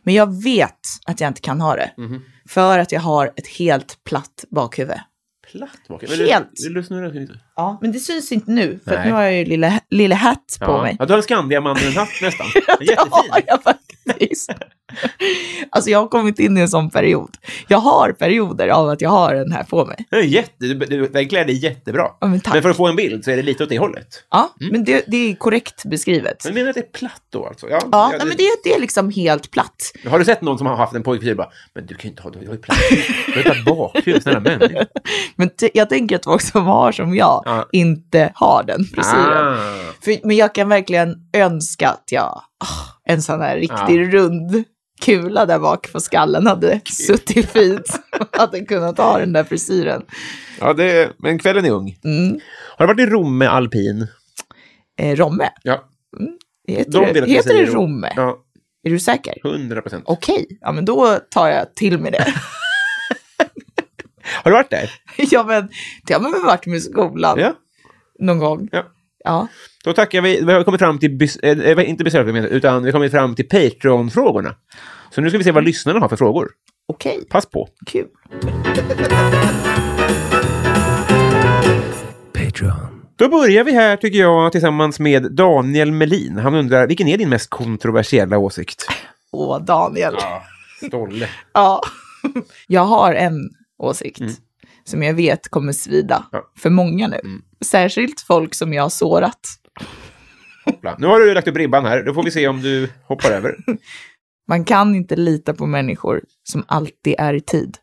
[0.03, 1.90] Men jag vet att jag inte kan ha det.
[1.97, 2.22] Mhm.
[2.49, 4.99] För att jag har ett helt platt bakhuvud.
[5.53, 6.03] Platt bak.
[6.09, 6.49] Helt.
[6.64, 7.32] Vill du snurra lite?
[7.57, 8.80] Ja, men det syns inte nu.
[8.84, 10.82] För nu har jag ju lilla, lilla hatt på Ja.
[10.82, 10.97] mig.
[10.99, 12.47] Ja, du har en Skandiamannen-hatt nästan.
[12.66, 13.45] Ja, Jättefin.
[13.47, 14.51] jag faktiskt.
[15.70, 17.36] Alltså jag har kommit in i en sån period.
[17.68, 20.07] Jag har perioder av att jag har den här på mig.
[20.11, 20.66] Den är Jätte,
[21.12, 22.03] den klär dig jättebra.
[22.20, 22.40] Ja, men.
[22.53, 24.24] Men för att få en bild så är det lite åt det hållet.
[24.30, 26.45] Ja, men det, det är korrekt beskrivet.
[26.45, 27.68] Men menar du att det är platt då alltså?
[27.70, 29.93] Ja, Ja, ja, nej, men det, det är liksom helt platt.
[30.09, 32.09] Har du sett någon som har haft en pojkfrisyr och bara, men du kan ju
[32.09, 32.78] inte ha, du har ju platt
[33.26, 34.86] Du har ju platt bakhuvud, snälla människa.
[35.36, 37.68] Men jag tänker att folk som har som jag Ja.
[37.72, 39.55] inte har den frisyren.
[39.55, 39.93] Ah.
[40.05, 42.22] För, men jag kan verkligen önska att jag,
[42.59, 44.11] ah, en sån här riktig Ja.
[44.11, 44.64] rund
[45.03, 48.00] kula där bak på skallen hade suttit fint.
[48.32, 50.03] hade kunnat ha den där frisyren.
[50.61, 51.98] Ja, det, men kvällen är ung.
[52.05, 52.40] Mm.
[52.76, 54.07] Har du varit i Romme alpin?
[54.98, 55.84] Eh, Romme, Ja.
[56.68, 58.12] heter, De det, heter det Rom- Romme?
[58.16, 58.38] Ja,
[58.84, 59.34] Är du säker?
[59.44, 60.05] 100 procent.
[60.07, 62.34] Okej, ja men då tar jag till med det.
[64.44, 64.90] Har du varit där?
[65.16, 65.68] ja men
[66.07, 67.53] det har man väl varit med skolan Ja.
[68.18, 68.68] någon gång.
[68.72, 68.84] ja.
[69.24, 69.48] Ja.
[69.84, 70.44] Då tackar vi.
[70.44, 74.54] Vi har kommit fram till, eh, inte besökare, utan vi har kommit fram till Patreon-frågorna.
[75.14, 76.48] Så nu ska vi se vad lyssnarna har för frågor.
[76.88, 77.68] Okej, Pass på.
[77.86, 78.06] kul.
[82.32, 83.02] Patreon.
[83.16, 86.38] Då börjar vi här tycker jag tillsammans med Daniel Melin.
[86.38, 88.86] Han undrar, vilken är din mest kontroversiella åsikt?
[89.32, 90.14] Åh, Daniel.
[90.86, 91.28] Stolle.
[91.52, 91.80] Ja.
[92.66, 94.20] Jag har en åsikt
[94.84, 96.26] som jag vet kommer svida Mm.
[96.32, 96.38] Ja.
[96.38, 96.46] Mm.
[96.58, 97.20] för många nu.
[97.64, 99.40] Särskilt folk som jag har sårat.
[100.64, 100.96] Hoppla.
[100.98, 102.02] Nu har du lagt upp ribban här.
[102.02, 103.56] Då får vi se om du hoppar över.
[104.48, 107.76] Man kan inte lita på människor som alltid är i tid.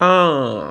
[0.00, 0.62] Ah.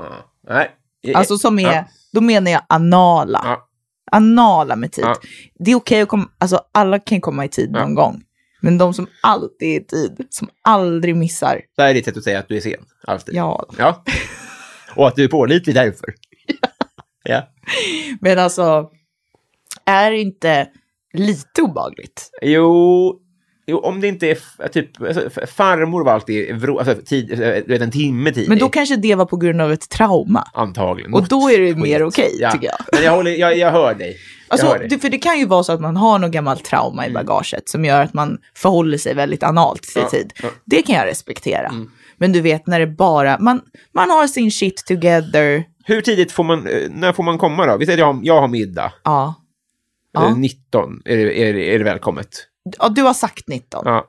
[0.50, 0.72] Nej.
[1.16, 1.86] Alltså som är, Ja.
[2.14, 3.42] då menar jag anala.
[3.44, 3.68] Ja.
[4.12, 5.04] Anala med tid.
[5.06, 5.16] Ja.
[5.60, 8.22] Det är okej att komma, alltså alla kan komma i tid någon gång.
[8.62, 12.18] Men de som alltid är i tid, som aldrig missar, Det här är ditt sätt
[12.18, 12.86] att säga att du är sen.
[13.08, 13.36] Alltid.
[13.36, 13.66] ja.
[13.78, 14.04] ja.
[14.96, 16.14] Och att du är pålitlig därför.
[17.26, 17.42] Ja.
[18.22, 18.90] Men alltså,
[19.86, 20.68] är det inte
[21.14, 22.30] lite obagligt?
[22.42, 23.20] Jo,
[23.68, 27.82] jo, om det inte är typ, alltså, farmor var alltid vrå, alltså, tid, eh, vet,
[27.82, 28.50] en timme tidig.
[28.50, 30.48] Men då kanske det var på grund av ett trauma.
[30.54, 31.14] Antagligen.
[31.14, 32.52] Och då är det mer okej, ja.
[32.52, 32.78] tycker jag.
[32.92, 34.10] Men jag, håller, jag, jag hör dig.
[34.10, 34.18] Jag
[34.54, 34.88] Alltså, hör dig.
[34.88, 37.70] det, för det kan ju vara så att man har något gammalt trauma i bagaget
[37.70, 40.34] som gör att man förhåller sig väldigt analt till Ja, tid.
[40.44, 40.50] ja.
[40.66, 41.68] Det kan jag respektera.
[41.68, 41.92] Mm.
[42.18, 43.62] Men du vet när det bara, man,
[43.94, 45.64] man har sin shit together.
[45.88, 47.78] Hur tidigt får man, eh, när får man komma då?
[47.78, 48.94] Vi säger att jag har, jag har middag.
[49.04, 49.28] Ja.
[50.18, 50.36] Eh, Ja.
[50.36, 52.30] 19 är det, är, det, är det välkommet.
[52.80, 53.82] ja, du har sagt 19.
[53.86, 54.06] Ja,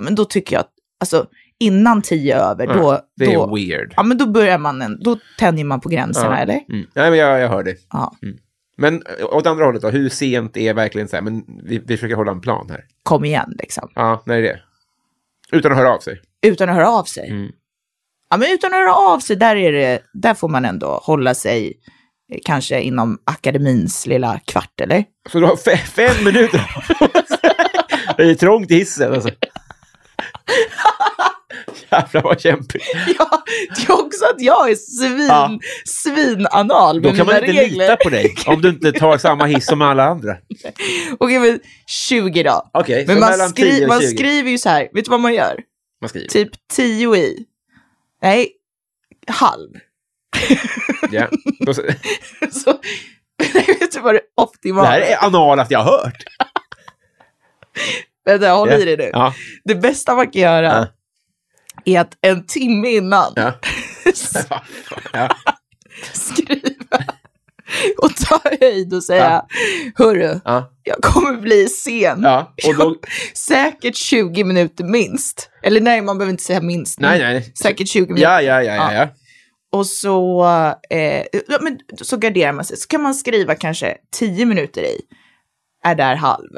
[0.00, 1.26] Men då tycker jag att, alltså
[1.58, 3.94] innan 10 över, Ja, då, det är då, weird.
[3.96, 6.42] ja, men då börjar man, en, då tänjer man på gränserna, Ja.
[6.42, 6.54] eller?
[6.68, 6.86] Mm.
[6.94, 7.78] Nej, men jag, jag hör dig.
[7.92, 8.12] Ja.
[8.76, 11.96] Men eh, åt andra hållet då, hur sent är verkligen så här, men vi, vi
[11.96, 12.84] försöker hålla en plan här.
[13.02, 13.88] Kom igen, liksom.
[13.94, 14.60] Ja, när är det?
[15.52, 16.20] Utan att höra av sig.
[16.46, 17.28] Utan att höra av sig.
[17.30, 17.52] Mm.
[18.30, 21.34] Ja, men utan att höra av sig, där, är det, där får man ändå hålla
[21.34, 21.72] sig
[22.32, 25.04] eh, kanske inom akademins lilla kvart, eller?
[25.32, 26.60] Så du har fe- fem minuter.
[28.16, 29.30] det är trångt i hissen alltså.
[31.92, 32.84] Jävlar vad kämpigt.
[33.18, 33.42] Ja,
[33.76, 35.58] det är också att jag är svin, Ja.
[35.84, 37.78] svinanal Då kan man inte regler.
[37.84, 40.36] lita på dig om du inte tar samma hiss som alla andra.
[41.18, 42.70] Okej, men 20 då.
[42.72, 44.06] Okej, Men man, skri 10 och man 20.
[44.08, 45.60] skriver ju så här, vet du vad man gör?
[46.00, 46.28] Man skriver.
[46.28, 47.44] Typ 10 i.
[48.22, 48.52] Nej,
[49.26, 49.70] halv.
[51.10, 51.28] Ja.
[52.52, 52.80] Så-
[53.54, 56.24] nej, vet du vad det Det optimala här är analast jag har hört.
[58.24, 58.78] Vänta, håll Ja.
[58.78, 59.10] i dig nu.
[59.12, 59.34] Ja.
[59.64, 60.86] Det bästa man kan göra Ja.
[61.84, 63.32] är att en timme innan.
[63.36, 63.52] Ja.
[66.12, 66.98] skriva
[67.98, 69.42] och ta höjd och säga,
[69.94, 70.72] hörru, Ja.
[70.82, 72.20] jag kommer bli sen.
[72.22, 72.54] ja.
[72.68, 72.96] Och då,
[73.34, 75.50] Säkert 20 minuter minst.
[75.62, 77.00] Eller nej, man behöver inte säga minst.
[77.00, 77.52] nej, nej.
[77.62, 78.22] Säkert 20 minuter.
[78.22, 78.94] Ja, ja, ja, ja.
[78.94, 79.08] ja.
[79.72, 80.44] Och så,
[80.90, 82.76] eh, ja, men, så garderar man sig.
[82.76, 85.00] Så kan man skriva kanske 10 minuter i.
[85.84, 86.50] Är där halv.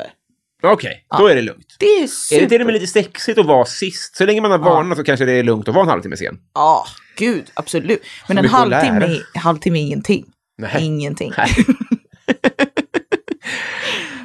[0.62, 1.76] Okej, då är det lugnt.
[1.78, 2.42] Det är Är super.
[2.42, 4.16] det till och med lite sexigt att vara sist?
[4.16, 6.38] Så länge man har varnat så kanske det är lugnt att vara en halvtimme sen.
[6.54, 6.86] Ja,
[7.16, 8.02] gud, absolut.
[8.28, 9.04] Men Så en halvtimme,
[9.34, 10.24] är- halvtimme är ingenting.
[10.58, 10.84] Nej.
[10.84, 11.32] Ingenting.
[11.38, 11.48] Nej.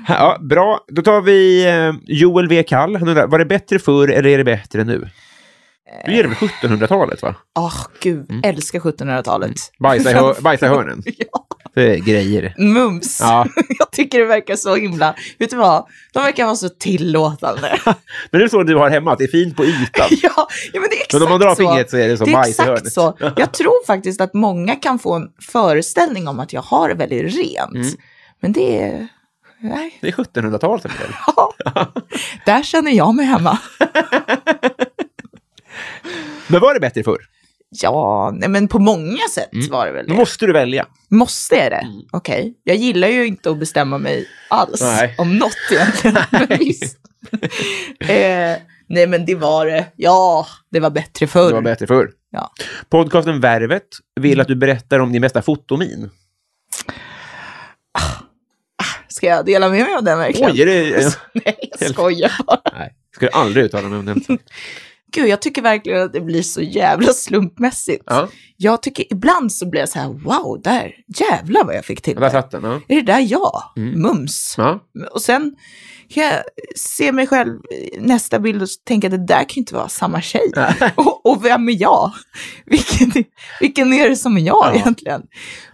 [0.07, 2.63] Ja, bra, då tar vi eh, Joel V.
[2.63, 2.95] Kall.
[2.95, 5.09] Han undrar, var det bättre förr eller är det bättre nu?
[6.05, 7.35] Du ger det väl 1700-talet va?
[7.59, 8.41] Åh, gud, Mm.
[8.45, 9.51] älskar 1700-talet.
[9.79, 11.03] Bajsa i, hör, bajsa i hörnen.
[11.05, 11.42] Ja,
[11.75, 12.53] Är grejer.
[12.57, 13.17] mums.
[13.21, 13.47] Ja.
[13.79, 15.85] Jag tycker det verkar så himla, vet du vad?
[16.13, 17.79] De verkar vara så tillåtande.
[18.31, 20.07] Men det är så du har hemma, att det är fint på ytan.
[20.09, 21.55] ja, ja, men det är exakt Men om man drar så.
[21.55, 22.93] fingret så är det som Det är bajs i hörnet.
[22.93, 23.17] så.
[23.19, 27.35] Jag tror faktiskt att många kan få en föreställning om att jag har det väldigt
[27.35, 27.75] rent.
[27.75, 27.87] Mm.
[28.41, 29.07] Men det är...
[29.59, 29.97] Nej.
[30.01, 30.85] Det är 1700-talet.
[30.85, 31.15] Emil.
[31.27, 31.53] Ja.
[32.45, 33.57] Där känner jag mig hemma.
[36.47, 37.17] Men var det bättre förr?
[37.81, 40.19] Ja, nej, men på många sätt var det väl Då det.
[40.19, 40.85] måste du välja.
[41.09, 41.87] Måste jag det?
[42.11, 42.53] Okej.
[42.63, 45.15] Jag gillar ju inte att bestämma mig alls Nej.
[45.17, 46.17] om något egentligen.
[46.59, 46.97] Visst.
[47.99, 48.57] eh,
[48.87, 49.85] nej, men det var det.
[49.95, 51.47] Ja, det var bättre förr.
[51.47, 52.09] Det var bättre förr.
[52.31, 52.51] Ja.
[52.89, 53.87] Podcasten Värvet
[54.21, 56.09] vill att du berättar om din bästa fotomin.
[59.07, 60.51] Ska jag dela med mig av den verkligen?
[60.51, 61.17] Oj, är det...
[61.33, 62.61] Nej, jag skojar bara.
[62.73, 64.23] Nej, ska du aldrig uttala mig om den.
[65.13, 68.03] Gud, jag tycker verkligen att det blir så jävla slumpmässigt.
[68.07, 72.01] Ja, Jag tycker ibland så blir jag så här, wow, där, jävlar vad jag fick
[72.01, 72.47] till där det.
[72.51, 72.63] den.
[72.63, 72.81] Ja.
[72.87, 73.63] Är det där jag?
[73.75, 74.55] Mums.
[74.57, 74.79] Ja.
[75.13, 75.55] Och sen
[76.09, 76.43] kan jag
[76.75, 79.89] se mig själv i nästa bild och tänka att det där kan ju inte vara
[79.89, 80.51] samma tjej.
[80.95, 82.11] och, och vem är jag?
[82.65, 83.23] Vilken,
[83.59, 84.75] vilken är det som är jag Ja.
[84.75, 85.21] egentligen?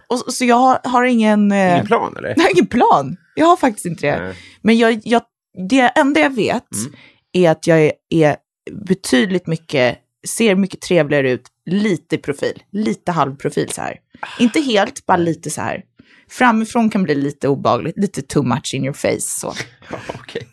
[0.08, 1.52] Och, så jag har, har ingen...
[1.52, 2.28] eh, Ingen plan, eller?
[2.36, 3.16] Jag har ingen plan.
[3.34, 4.22] Jag har faktiskt inte det.
[4.24, 4.34] Nej.
[4.62, 5.22] Men jag, jag,
[5.68, 6.92] det enda jag vet Mm.
[7.32, 8.36] är att jag är, är
[8.70, 9.98] betydligt mycket,
[10.28, 13.96] ser mycket trevligare ut, lite profil, lite halvprofil så här.
[14.38, 15.82] Inte helt, bara lite så här.
[16.30, 19.20] Framifrån kan bli lite obagligt, lite too much in your face.
[19.20, 19.54] Så,
[19.90, 20.46] Ja, Okej.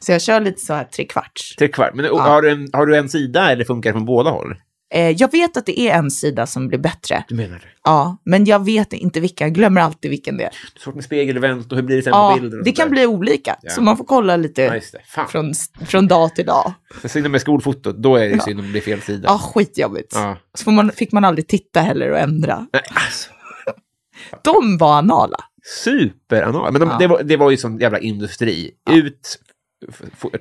[0.00, 1.56] så jag kör lite så här tre kvarts.
[1.56, 1.94] Tre kvart.
[1.94, 4.54] Men och, har, du en, har du en sida eller funkar det från båda håll?
[4.94, 7.24] Eh, jag vet att det är en sida som blir bättre.
[7.28, 7.64] Du menar det?
[7.84, 9.46] Ja, men jag vet inte vilken.
[9.48, 10.50] Jag glömmer alltid vilken det är.
[10.84, 12.58] Svårt med spegelvänt och hur blir det sen på Ja, bilden?
[12.58, 12.90] och det kan där.
[12.90, 13.56] bli olika.
[13.62, 13.70] Ja.
[13.70, 14.82] Så man får kolla lite
[15.16, 15.52] Ja, från,
[15.86, 16.72] från dag till dag.
[17.04, 18.40] Synd med skolfotot, då är det Ja.
[18.44, 19.24] synd om det blir fel sida.
[19.28, 20.12] Ja, skitjobbigt.
[20.14, 20.36] Ja.
[20.54, 22.66] Så får man, fick man aldrig titta heller och ändra.
[22.72, 23.30] Nej, alltså,
[24.44, 25.38] De var anala.
[25.84, 26.72] superanal.
[26.72, 28.70] Men de, det, var, det var ju sån jävla industri.
[28.90, 29.38] Ut...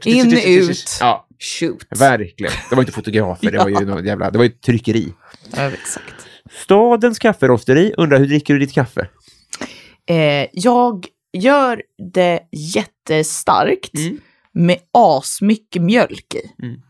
[0.05, 0.97] In, ut.
[0.99, 1.85] Ja, Shoot.
[1.89, 2.53] verkligen.
[2.69, 4.31] Det var inte fotografer, det var ju något jävla...
[4.31, 5.13] Det var ju tryckeri.
[5.55, 6.13] Ja, exakt.
[6.63, 9.07] Stadens kafferosteri undrar hur dricker du ditt kaffe?
[10.09, 11.81] Eh, jag gör
[12.13, 14.19] det jättestarkt Mm.
[14.53, 16.65] med asmycket mjölk i.
[16.65, 16.81] Mm.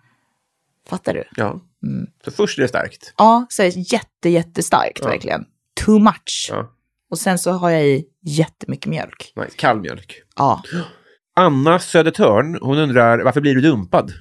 [0.90, 1.24] Fattar du?
[1.36, 1.62] Ja.
[1.84, 2.08] Mm.
[2.26, 3.14] Så först är det starkt.
[3.18, 5.08] Ja, så är det jätte, jättestarkt Ja.
[5.08, 5.46] verkligen.
[5.86, 6.48] Too much.
[6.52, 6.74] Ja.
[7.10, 9.34] Och sen så har jag i jättemycket mjölk.
[9.36, 9.52] Nice.
[9.56, 10.22] Kall mjölk.
[10.36, 10.64] Ja.
[11.40, 14.12] Anna Södertörn, hon undrar varför blir du dumpad?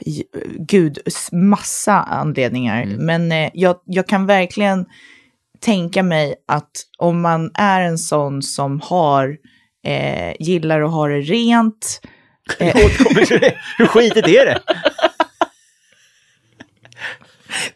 [0.58, 0.98] Gud,
[1.32, 2.82] massa anledningar.
[2.82, 3.06] Mm.
[3.06, 4.86] Men eh, jag, jag kan verkligen
[5.60, 9.36] tänka mig att om man är en sån som har,
[9.86, 12.00] eh, gillar att ha det rent,
[12.58, 12.74] det.
[13.78, 14.60] Hur skitigt är det?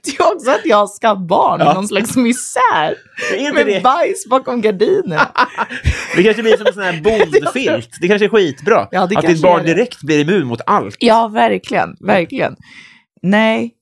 [0.05, 1.75] Det är också att jag ska barn i Ja.
[1.75, 2.95] någon slags misär.
[3.55, 3.83] Med det?
[3.83, 5.29] bajs bakom gardinerna.
[6.17, 7.89] Det kanske blir som en sån här bondfilt.
[8.01, 8.89] Det kanske är skitbra.
[8.91, 10.97] Ja, att ditt barn direkt blir immun mot allt.
[10.99, 11.97] Ja, verkligen.
[12.01, 12.57] Verkligen.
[13.23, 13.75] Nej,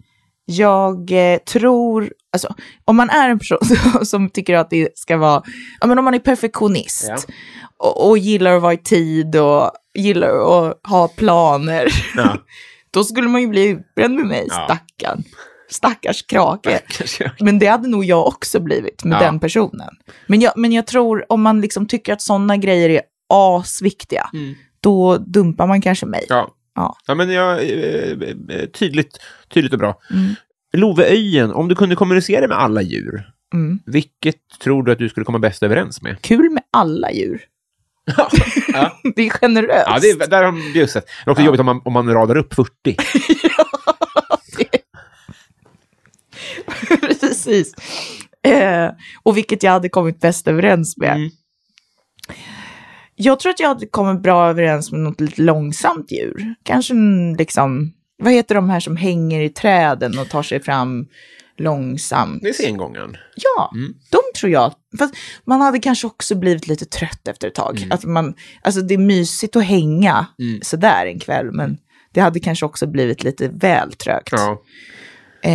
[0.45, 2.13] jag eh, tror...
[2.33, 3.59] Alltså, om man är en person
[4.07, 5.43] som tycker att det ska vara...
[5.81, 7.17] Ja, men om man är perfektionist Ja.
[7.77, 12.37] och, och gillar att vara i tid och gillar att ha planer, Ja.
[12.91, 14.65] då skulle man ju bli utbränd med mig, Ja.
[14.65, 15.23] stackarn.
[15.73, 16.81] Stackars krake.
[17.41, 19.21] Men det hade nog jag också blivit med Ja.
[19.27, 19.89] den personen.
[20.27, 23.01] Men jag, men jag tror om man liksom tycker att sådana grejer är
[23.35, 24.55] asviktiga, Mm.
[24.81, 26.25] då dumpar man kanske mig.
[26.29, 26.55] Ja.
[26.75, 26.97] Ja.
[27.07, 28.11] ja, men jag, eh,
[28.49, 29.19] eh, tydligt,
[29.55, 29.99] tydligt och bra.
[30.11, 30.35] Mm.
[30.77, 33.79] Loveöjen, om du kunde kommunicera med alla djur, Mm.
[33.87, 36.23] vilket tror du att du skulle komma bäst överens med?
[36.23, 37.41] Kul med alla djur.
[38.17, 38.31] Ja.
[39.17, 39.85] Det är generöst.
[39.87, 41.05] Ja, det är, där har de bjussat.
[41.25, 41.47] Det är också Ja.
[41.47, 42.97] jobbigt om man, om man radar upp 40.
[47.21, 47.75] Precis.
[48.43, 48.91] Eh,
[49.23, 51.17] och vilket jag hade kommit bäst överens med.
[51.17, 51.31] Mm.
[53.15, 56.55] Jag tror att jag hade kommit bra överens med något lite långsamt djur.
[56.63, 56.95] Kanske
[57.39, 61.07] liksom, vad heter de här som hänger i träden och tar sig fram
[61.59, 62.43] långsamt?
[62.43, 63.17] Det är sengångaren.
[63.37, 63.93] Ja, Mm.
[64.11, 64.73] de tror jag.
[64.99, 65.15] Fast
[65.45, 67.87] man hade kanske också blivit lite trött efter ett tag.
[67.91, 70.61] Att man, alltså det är mysigt att hänga Mm.
[70.63, 71.79] sådär en kväll, men
[72.13, 74.29] det hade kanske också blivit lite väl trögt.
[74.33, 74.63] Ja.
[75.45, 75.51] Eh,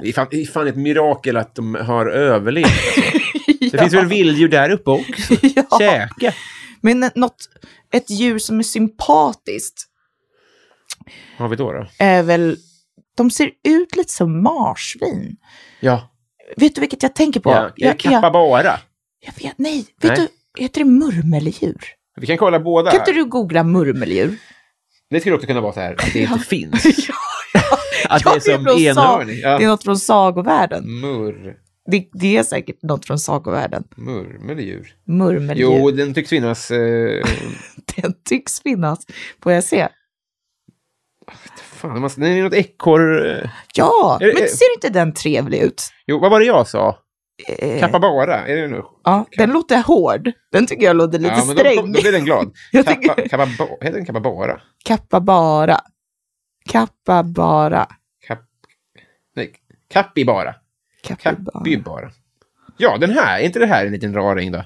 [0.00, 0.12] Det är
[0.46, 2.66] fan, det ett mirakel att de har överlevt.
[3.60, 3.78] Det ja.
[3.80, 5.34] finns väl vilddjur där uppe också?
[5.56, 5.78] Ja.
[5.78, 6.32] Käka.
[6.80, 7.36] Men något,
[7.92, 9.82] ett djur som är sympatiskt
[11.38, 11.72] Vad har vi då?
[11.72, 11.86] då?
[11.98, 12.56] är väl,
[13.16, 15.36] de ser ut lite som marsvin.
[15.80, 16.12] Ja,
[16.56, 17.50] Vet du vilket jag tänker på?
[17.50, 17.60] ja.
[17.62, 18.78] Det jag, jag, Capybara?
[19.20, 20.28] jag vet, nej, vet Nej.
[20.56, 21.80] du, heter det murmeldjur?
[22.20, 22.90] Vi kan kolla båda.
[22.90, 24.36] Kan inte du googla murmeldjur?
[25.10, 26.84] Det skulle också kunna vara så här att det inte finns.
[28.10, 29.36] ja, Att det är som enhörning.
[29.36, 29.68] Det är Ja.
[29.68, 31.00] något från sagovärlden.
[31.00, 31.56] Murr.
[31.90, 33.84] Det, det är säkert något från sagovärlden.
[33.96, 34.94] Murmeldjur.
[35.06, 35.78] Murmeldjur.
[35.78, 36.70] Jo, den tycks finnas.
[36.70, 37.24] Eh,
[37.96, 38.98] Den tycks finnas.
[39.42, 39.88] Får jag se?
[41.62, 43.26] fan, det är något ekorr...
[43.44, 43.50] Eh.
[43.74, 45.82] Ja, Är det- men ser inte den trevlig ut?
[46.06, 46.98] Jo, vad var det jag sa?
[47.58, 48.46] Eh, Capybara?
[48.46, 48.82] Är det nu?
[49.04, 50.32] ja, den låter hård.
[50.52, 51.92] Den tycker jag låter lite Ja, men då, sträng.
[51.92, 52.52] då blir den glad.
[52.72, 53.46] Kappa, tycker- kappa,
[53.80, 54.60] heter den Capybara?
[54.84, 55.80] Kappabara.
[56.68, 57.86] Kappabara.
[58.26, 58.38] Kap,
[59.36, 59.52] nej,
[59.92, 60.54] Capybara.
[61.02, 61.58] Kappabara.
[61.58, 62.10] Capybara.
[62.76, 63.38] Ja, den här.
[63.40, 64.64] Är inte det här en liten raring då?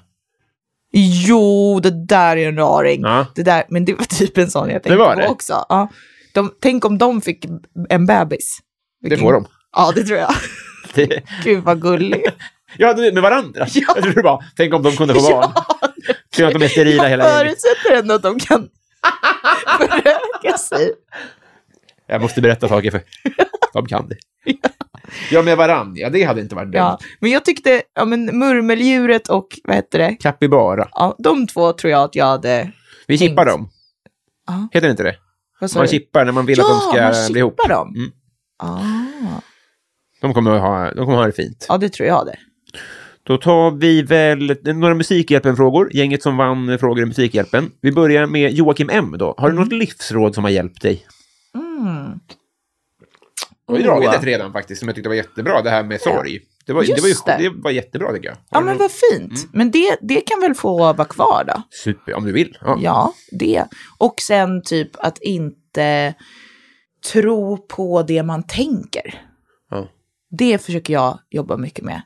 [0.92, 3.01] Jo, det där är en raring.
[3.01, 3.26] Ja.
[3.34, 5.64] Det där, men det var typ en sån jag tänkte på också.
[5.68, 5.88] Ja.
[6.34, 7.46] De, tänk om de fick
[7.88, 8.59] en bebis.
[9.01, 9.46] Det får de.
[9.72, 10.34] Ja, det tror jag.
[10.94, 12.24] Det, Gud vad gullig.
[12.76, 13.66] ja, med varandra.
[13.74, 13.82] Ja.
[13.94, 15.53] Jag tror det bara, tänk om de kunde få barn.
[16.34, 17.38] Tror att de är sterila hela livet.
[17.38, 18.68] Förutsätter ändå att de kan
[19.78, 20.92] föröka sig.
[22.11, 23.00] Jag måste berätta saker för
[23.72, 24.16] de kan det.
[25.30, 26.00] Ja, med varandra.
[26.00, 26.78] Ja, det hade inte varit dumt.
[26.80, 26.98] Ja.
[27.20, 30.16] Men jag tyckte, ja men murmeldjuret och vad heter det?
[30.20, 30.88] Capybara.
[30.92, 32.72] Ja, de två tror jag att jag hade...
[33.06, 33.30] Vi Tänkt.
[33.30, 33.68] chippar dem.
[34.46, 34.68] Ja.
[34.72, 35.16] Heter det inte det?
[35.76, 37.54] Man chippar när man vill ja, att de man ska bli ihop.
[37.61, 37.94] chippar dem.
[37.96, 38.11] Mm.
[38.62, 39.40] Ah,
[40.20, 41.66] De kommer, att ha, de kommer att ha det fint.
[41.68, 42.36] ja, det tror jag det.
[43.22, 45.90] Då tar vi väl några Musikhjälpen-frågor.
[45.96, 47.70] Gänget som vann frågor i Musikhjälpen.
[47.80, 49.14] Vi börjar med Joakim M.
[49.18, 49.34] Då.
[49.38, 51.06] Har du något livsråd som har hjälpt dig?
[51.55, 52.20] Mm.
[53.66, 56.01] Jag har ju dragit ett redan faktiskt, som jag tyckte var jättebra, det här med
[56.01, 56.40] sorg.
[56.66, 57.14] Det var, Just det var, ju,
[57.48, 57.48] det.
[57.57, 58.34] det var jättebra tycker jag.
[58.34, 59.32] Har Ja, men något- vad fint.
[59.38, 59.51] Mm.
[59.53, 61.62] Men det, det kan väl få vara kvar då?
[61.70, 62.59] Super, om du vill.
[62.61, 62.78] Ja.
[62.82, 63.64] Ja, det.
[63.98, 66.14] Och sen typ att inte
[67.12, 69.22] tro på det man tänker.
[69.70, 69.88] Ja.
[70.30, 72.03] Det försöker jag jobba mycket med.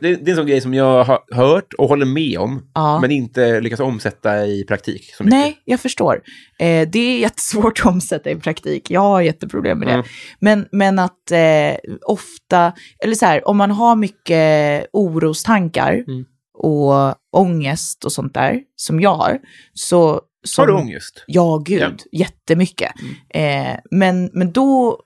[0.00, 3.00] Det, det är en sån grej som jag har hört och håller med om, Ja.
[3.00, 5.14] men inte lyckas omsätta i praktik.
[5.14, 5.38] Så mycket.
[5.38, 6.22] Nej, jag förstår.
[6.58, 8.90] Eh, det är jättesvårt att omsätta i praktik.
[8.90, 9.92] Jag har jätteproblem med det.
[9.94, 10.06] Mm.
[10.40, 12.72] Men, men att eh, ofta,
[13.04, 16.24] eller så här, om man har mycket orostankar Mm.
[16.58, 19.38] och ångest och sånt där, som jag har,
[19.74, 20.20] så...
[20.44, 21.24] Som, Har du ångest?
[21.26, 21.86] Ja, gud, Ja.
[21.86, 21.98] Mm.
[22.12, 22.92] jättemycket.
[23.34, 25.00] Eh, men, men då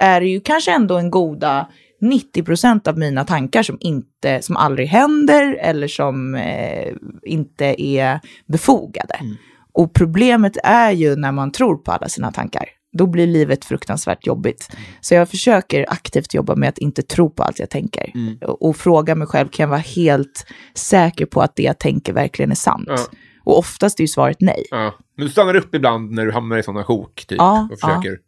[0.00, 1.68] är det ju kanske ändå en goda
[2.00, 6.92] 90 procent av mina tankar som, inte, som aldrig händer eller som eh,
[7.22, 9.14] inte är befogade.
[9.14, 9.36] Mm.
[9.72, 12.64] Och problemet är ju när man tror på alla sina tankar.
[12.92, 14.68] Då blir livet fruktansvärt jobbigt.
[14.70, 14.84] Mm.
[15.00, 18.12] Så jag försöker aktivt jobba med att inte tro på allt jag tänker.
[18.14, 18.38] Mm.
[18.42, 22.12] Och, och fråga mig själv, kan jag vara helt säker på att det jag tänker
[22.12, 22.88] verkligen är sant?
[22.88, 23.06] Ja.
[23.44, 24.64] Och oftast är ju svaret nej.
[24.70, 24.94] Ja.
[25.16, 28.18] Men du stannar upp ibland när du hamnar i sådana sjok, typ, Ja, och försöker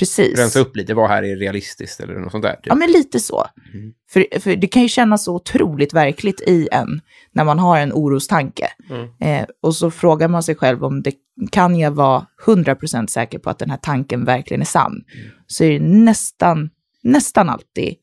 [0.00, 0.38] Precis.
[0.38, 0.94] rensa upp lite.
[0.94, 2.54] Vad här är realistiskt eller något sånt där?
[2.54, 2.66] Typ.
[2.66, 3.46] Ja, men lite så.
[3.74, 3.92] Mm.
[4.10, 7.00] För, för det kan ju kännas så otroligt verkligt i en
[7.32, 8.66] när man har en orostanke.
[8.90, 9.08] Mm.
[9.20, 11.12] Eh, och så frågar man sig själv om det
[11.52, 14.92] kan jag vara 100% säker på att den här tanken verkligen är sann.
[14.92, 15.30] Mm.
[15.46, 16.70] Så är det nästan,
[17.02, 17.94] nästan alltid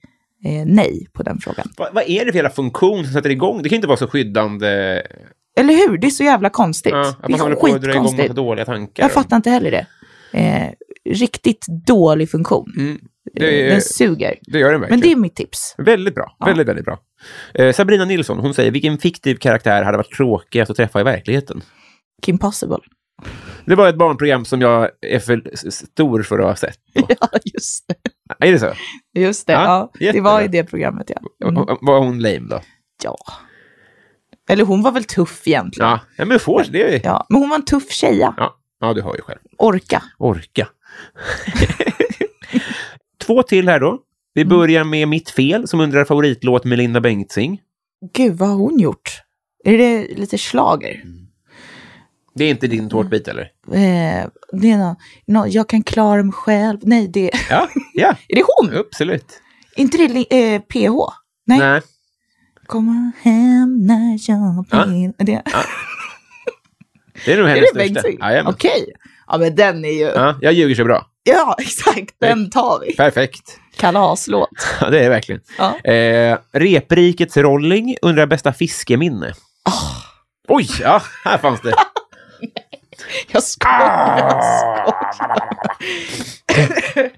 [0.46, 1.68] eh, nej på den frågan.
[1.78, 3.64] Vad, vad är det för jävla funktion som sätter igång?
[3.64, 5.02] Det kan inte vara så skyddande.
[5.58, 5.98] Eller hur?
[5.98, 6.94] Det är så jävla konstigt.
[6.94, 9.04] Ja, att man håller är på att dra igång massa dåliga tankar.
[9.04, 9.86] Jag fattar inte heller det.
[10.32, 10.70] Eh,
[11.10, 12.74] riktigt dålig funktion.
[12.78, 13.00] Mm.
[13.34, 14.36] Det, Den suger.
[14.42, 15.00] det gör den verkligen.
[15.00, 15.76] Men det är mitt tips.
[15.78, 16.36] Väldigt bra.
[16.46, 17.00] Väldigt, väldigt bra.
[17.54, 21.62] Eh, Sabrina Nilsson, hon säger, vilken fiktiv karaktär hade varit tråkigast att träffa i verkligheten?
[22.22, 22.78] Kim Possible.
[23.66, 26.78] Det var ett barnprogram som jag är för stor för att ha sett.
[26.94, 27.08] då.
[27.22, 28.48] Ja, just det.
[28.48, 28.74] Är det så?
[29.18, 30.12] Just det, Ja, ja.
[30.12, 31.48] det var i det programmet, ja.
[31.48, 31.66] Mm.
[31.82, 32.62] Var hon lame då?
[33.04, 33.16] ja.
[34.50, 35.90] Eller hon var väl tuff egentligen.
[35.90, 36.96] Ja, ja men får det.
[36.96, 37.02] Är...
[37.04, 38.34] Ja, men hon var en tuff tjeja.
[38.38, 38.56] Ja.
[38.80, 39.40] Ja, du hör ju själv.
[39.58, 40.04] Orka.
[40.18, 40.68] Orka.
[43.26, 44.00] Två till här då.
[44.34, 44.58] Vi Mm.
[44.58, 47.62] börjar med Mitt fel som undrar favoritlåt med Linda Bengtzing.
[48.14, 49.22] Gud, vad har hon gjort?
[49.64, 51.04] Är det lite slager?
[52.36, 53.42] Det är inte din tårtbit eller?
[53.72, 54.96] Eh, det är nå,
[55.28, 56.80] nå, jag kan klara mig själv.
[56.84, 58.78] Nej, det Ja, ja, är det hon?
[58.78, 59.42] absolut.
[59.76, 61.14] inte det eh, PH?
[61.46, 61.60] Nej.
[61.60, 61.82] Nej.
[62.66, 64.86] Komma hem när jag Ja.
[64.86, 65.14] vill.
[65.18, 65.26] Är
[67.26, 68.44] det, är nog är hennes det största.
[68.50, 68.86] Okej.
[69.28, 70.04] Ja, men den är ju...
[70.04, 71.06] Ja, Ja, jag ljuger så bra.
[71.58, 72.16] exakt.
[72.20, 72.96] Den tar vi.
[72.96, 73.60] Perfekt.
[73.78, 74.50] Kalaslåt.
[74.82, 75.42] Ja, det är det verkligen.
[75.58, 75.92] Ja.
[75.92, 79.34] Eh, Reprikets Rolling undrar bästa fiskeminne.
[79.64, 79.72] Ah.
[80.48, 81.74] Oj, ja, här fanns det.
[83.32, 84.30] Jag skojar.
[84.30, 84.44] Jag
[85.16, 87.12] skojar.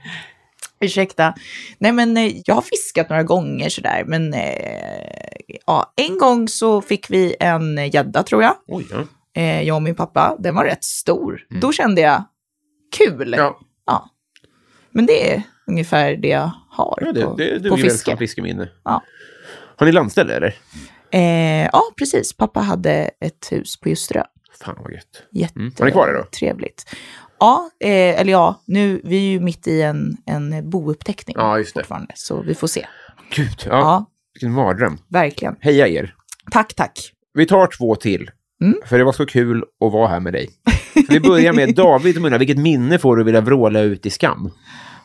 [0.82, 1.34] Ursäkta.
[1.78, 4.04] Nej, men eh, jag har fiskat några gånger sådär.
[4.08, 5.30] Men eh,
[5.66, 8.56] ja, en gång så fick vi en gädda tror jag.
[8.68, 8.98] Oj, ja.
[9.40, 10.36] Eh, jag och min pappa.
[10.40, 11.42] Den var rätt stor.
[11.50, 12.24] Då kände jag
[12.98, 13.34] kul.
[13.38, 14.10] Ja, Ja.
[14.92, 18.18] Men det är ungefär det jag har ja det, på, det på duger väl fiske.
[18.18, 18.70] fiskeminne.
[18.84, 19.04] Ja.
[19.76, 20.56] Har ni landställe eller?
[21.12, 22.34] Eh, ja, precis.
[22.38, 24.24] Pappa hade ett hus på Ljusterö.
[24.62, 25.24] Fan vad gött.
[25.32, 25.72] Jätte Mm.
[25.80, 26.24] Har ni kvar det då?
[26.40, 26.96] Trevligt.
[27.40, 31.74] Ja, eh, eller ja, nu, vi är ju mitt i en, en bouppteckning Ja, just
[31.76, 31.80] det.
[31.80, 32.88] fortfarande, så vi får se.
[33.36, 33.72] Gud, ja.
[33.72, 34.98] Ja, Vilken mardröm.
[35.08, 35.56] verkligen.
[35.60, 36.16] Heja er.
[36.52, 37.00] Tack, tack.
[37.34, 38.30] Vi tar två till.
[38.62, 38.76] Mm.
[38.86, 40.50] För det var så kul att vara här med dig.
[41.10, 44.52] Vi börjar med David som undrar, vilket minne får du vilja vråla ut i skam?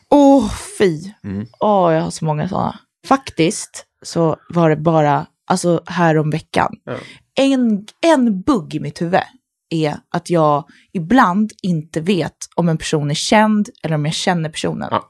[0.09, 1.11] Åh, fy.
[1.23, 1.47] Mm.
[1.59, 2.79] Åh, jag har så många sådana.
[3.07, 6.75] Faktiskt så var det bara, alltså här om veckan.
[6.83, 6.95] Ja.
[7.35, 9.19] En, en bugg i mitt huvud
[9.69, 14.49] är att jag ibland inte vet om en person är känd eller om jag känner
[14.49, 14.87] personen.
[14.91, 15.09] Ja.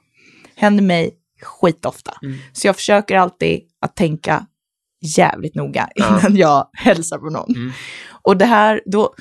[0.56, 2.18] Händer mig skitofta.
[2.24, 2.38] Mm.
[2.54, 4.46] Så jag försöker alltid att tänka
[5.06, 6.20] jävligt noga Ja.
[6.20, 7.56] innan jag hälsar på någon.
[7.56, 7.72] Mm.
[8.28, 9.14] Och det här, då,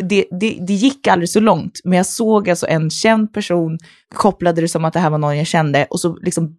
[0.00, 3.78] det, det, det gick aldrig så långt, men jag såg alltså en känd person,
[4.14, 6.56] kopplade det som att det här var någon jag kände och så liksom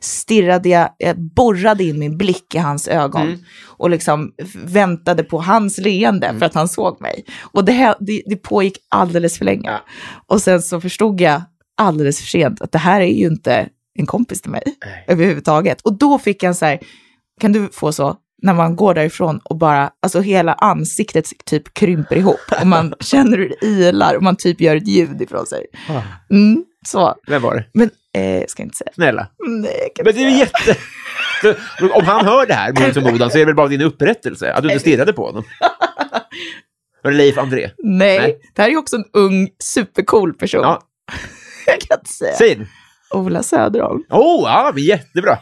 [0.00, 3.38] stirrade jag, jag borrade in min blick i hans ögon Mm.
[3.66, 4.32] och liksom
[4.64, 7.24] väntade på hans leende för att han såg mig.
[7.52, 9.70] Och det, här, det, det pågick alldeles för länge.
[9.70, 9.80] Ja.
[10.26, 11.42] Och sen så förstod jag
[11.76, 15.04] alldeles för sent att det här är ju inte en kompis till mig Nej.
[15.08, 15.80] överhuvudtaget.
[15.80, 16.78] Och då fick jag en så här,
[17.40, 22.16] kan du få så, när man går därifrån och bara, alltså hela ansiktet typ krymper
[22.16, 25.66] ihop och man känner hur det ilar och man typ gör ett ljud ifrån sig.
[25.88, 26.02] Ah.
[26.30, 27.64] Mm, så, Vem var det?
[27.74, 28.90] men eh, jag ska inte säga.
[28.94, 29.26] Snälla.
[29.48, 30.76] Nej, jag kan Men det är ju jätte...
[31.94, 34.62] Om han hör det här mot förmodan så är det väl bara din upprättelse att
[34.62, 35.44] du inte stirrade på honom.
[37.02, 37.70] Var det Leif André?
[37.78, 38.40] Nej, Nej.
[38.54, 40.60] det här är ju också en ung, supercool person.
[40.62, 40.82] Ja,
[41.66, 42.36] Jag kan inte säga.
[42.36, 42.66] säg.
[43.10, 44.02] Ola Söderholm.
[44.10, 45.38] Oh, ja, jättebra.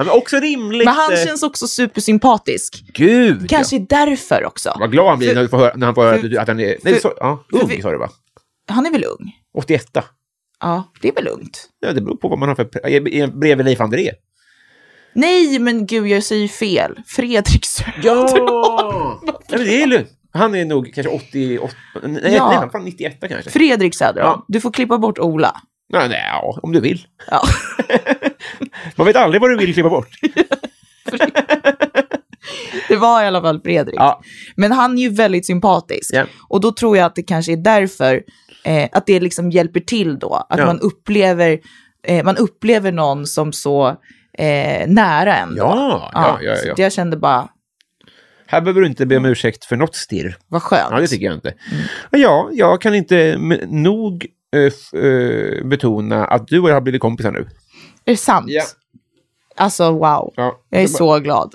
[0.00, 0.84] Ja, men också rimligt.
[0.84, 2.84] Men han eh, känns också supersympatisk.
[2.94, 4.68] Gud, Kanske därför också.
[4.68, 4.76] ja.
[4.80, 6.60] Vad glad han blir när, du får höra, när han får höra för- att, han
[6.60, 6.76] är...
[6.82, 8.08] Nej, för- så, ja, ung vi- sa du va?
[8.68, 9.32] Han är väl ung?
[9.58, 9.86] 81.
[10.60, 11.68] Ja, det är väl lugnt.
[11.80, 12.86] Ja, det beror på vad man har för...
[12.86, 14.10] är- är Bredvid Leif André.
[15.12, 17.00] Nej, men gud, jag säger fel.
[17.06, 18.46] Fredrik Söderholm.
[18.46, 19.20] Ja!
[19.24, 20.08] Nej, men det är lugnt.
[20.32, 22.48] Han är nog kanske 88, nej, Ja.
[22.48, 23.50] nej han fan 91 kanske.
[23.50, 24.38] Fredrik Söderholm.
[24.38, 24.44] Ja.
[24.48, 25.60] Du får klippa bort Ola.
[25.92, 27.06] Nej, nej, ja, om du vill.
[27.30, 27.42] Ja.
[28.96, 30.08] Man vet aldrig vad du vill klippa bort.
[32.88, 33.94] Det var i alla fall Fredrik.
[33.98, 34.22] Ja.
[34.56, 36.10] Men han är ju väldigt sympatisk.
[36.14, 36.24] Ja.
[36.48, 38.22] Och då tror jag att det kanske är därför
[38.64, 40.46] eh, att det liksom hjälper till då.
[40.48, 40.66] Att Ja.
[40.66, 41.58] man, upplever,
[42.06, 43.88] eh, man upplever någon som så
[44.38, 45.54] eh, nära en.
[45.56, 46.74] Ja, ja, ja, ja.
[46.76, 47.48] Jag kände bara,
[48.46, 50.36] Här behöver du inte be om ursäkt för något stirr.
[50.48, 50.88] vad skönt.
[50.90, 51.54] Ja, det tycker jag inte.
[52.10, 53.36] Ja, jag kan inte
[53.68, 54.26] nog
[54.56, 57.48] eh, eh, betona att du och jag har blivit kompisar nu.
[58.04, 58.46] Är det sant?
[58.48, 58.62] Ja.
[59.56, 60.32] Alltså wow.
[60.36, 60.60] Ja.
[60.68, 61.54] Jag är bara- så glad.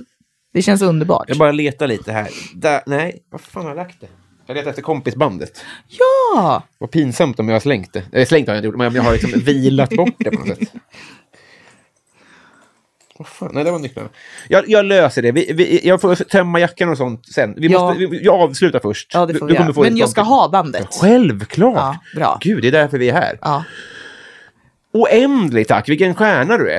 [0.53, 1.25] Det känns underbart.
[1.27, 2.29] Jag bara letar lite här.
[2.55, 4.07] Där, nej, vad fan har jag lagt det?
[4.47, 5.65] Jag letar efter kompisbandet.
[5.87, 6.63] Ja!
[6.77, 8.03] Vad pinsamt om jag har slängt det.
[8.13, 10.57] Eller slängt har jag inte gjort, men jag har liksom vilat bort det på något
[10.57, 10.71] sätt.
[13.17, 14.09] Vad fan, nej, det var nycklarna.
[14.49, 15.31] Jag, jag löser det.
[15.31, 17.53] Vi, vi, jag får tömma jackan och sånt sen.
[17.57, 17.79] Vi Ja.
[17.87, 19.11] måste, vi, jag avslutar först.
[19.13, 19.73] Ja, det får Du- vi du kommer göra.
[19.73, 20.87] få Men jag ska ha bandet.
[21.01, 21.75] Självklart!
[21.75, 22.37] Ja, bra.
[22.41, 23.37] Gud, det är därför vi är här.
[23.41, 23.63] Ja.
[24.95, 26.77] Oändligt tack, vilken stjärna du är.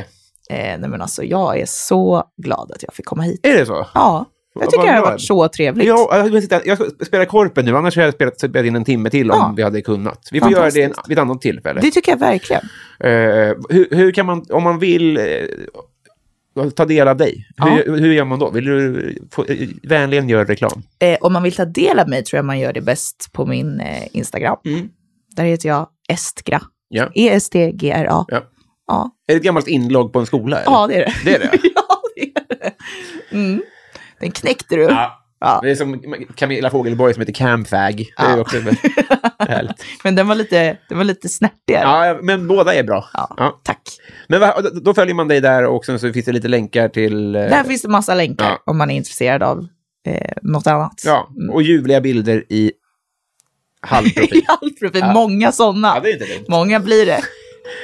[0.51, 3.41] Eh, nej men alltså jag är så glad att jag fick komma hit.
[3.43, 3.87] Är det så?
[3.95, 4.25] Ja,
[4.61, 5.87] jag tycker det har varit så trevligt.
[5.87, 8.77] Ja, jag, vill sitta, jag ska spela korpen nu, annars hade jag spelat, spelat in
[8.77, 9.55] en timme till om Ja.
[9.57, 10.29] vi hade kunnat.
[10.33, 11.81] Vi får göra det en, vid ett annat tillfälle.
[11.81, 12.63] Det tycker jag verkligen.
[13.01, 13.11] Eh,
[13.69, 18.25] hur, hur kan man, om man vill eh, ta del av dig, hur, hur gör
[18.25, 18.51] man då?
[18.51, 20.83] Vill du få, eh, vänligen göra reklam?
[21.21, 23.83] Om man vill ta del av mig tror jag man gör det bäst på min
[24.13, 24.57] Instagram.
[24.65, 24.89] Mm.
[25.37, 26.61] Där heter jag Estgra.
[26.89, 27.11] Ja.
[27.15, 28.25] E-S-T-G-R-A.
[28.29, 28.43] Ja.
[28.87, 29.11] Ja.
[29.29, 30.57] Är det ett gammalt inlogg på en skola?
[30.61, 30.73] Eller?
[30.73, 31.15] ja, det är det.
[31.25, 31.51] Det är det?
[31.75, 32.73] ja, det är det.
[33.37, 33.63] Mm.
[34.21, 34.83] Den knäckte du.
[34.83, 35.23] Ja.
[35.41, 35.59] Ja.
[35.63, 36.03] Det är som
[36.37, 37.97] Camilla Fogelborg som heter Camfag.
[37.97, 38.41] Det är Ja.
[38.41, 39.85] också väldigt.
[40.05, 42.07] Men den var lite, den var lite snärtigare.
[42.09, 43.05] Ja, men båda är bra.
[43.13, 43.61] Ja, Ja.
[43.65, 43.81] Tack.
[44.29, 47.37] Men va, då- följer man dig där och sen så finns det lite länkar till...
[47.37, 49.67] eh, Där finns det massa länkar om man är intresserad av
[50.07, 51.03] eh, något annat.
[51.07, 52.73] Ja, och ljuvliga bilder i
[53.87, 54.37] halvprofil.
[54.39, 55.05] I all profil.
[55.05, 55.93] Många sådana.
[55.95, 56.45] ja, det är inte dumt.
[56.49, 57.21] Många blir det.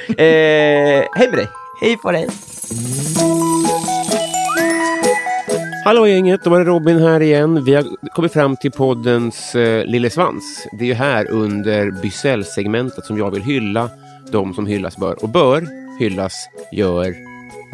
[0.07, 1.47] Eh, hej med dig!
[1.81, 2.27] Hej på dig.
[5.85, 7.63] Hallå gänget, då var det Robin här igen.
[7.63, 7.85] Vi har
[8.15, 10.67] kommit fram till poddens eh, lille svans.
[10.79, 13.89] Det är ju här under Bysell-segmentet som jag vill hylla
[14.31, 15.23] de som hyllas bör.
[15.23, 15.67] Och bör
[15.99, 17.15] hyllas gör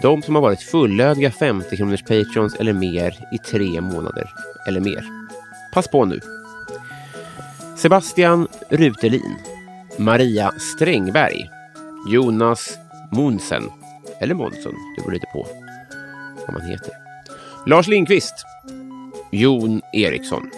[0.02, 4.30] de som har varit fullödiga 50 kronors patrons eller mer i tre månader
[4.68, 5.04] eller mer.
[5.74, 6.20] Pass på nu.
[7.80, 9.36] Sebastian Rutelin,
[9.98, 11.50] Maria Strängberg,
[12.08, 12.78] Jonas
[13.12, 13.64] Monsen,
[14.20, 15.48] eller Månsson, det beror lite på
[16.48, 16.94] vad man heter.
[17.66, 18.34] Lars Lindqvist,
[19.32, 20.50] Jon Eriksson,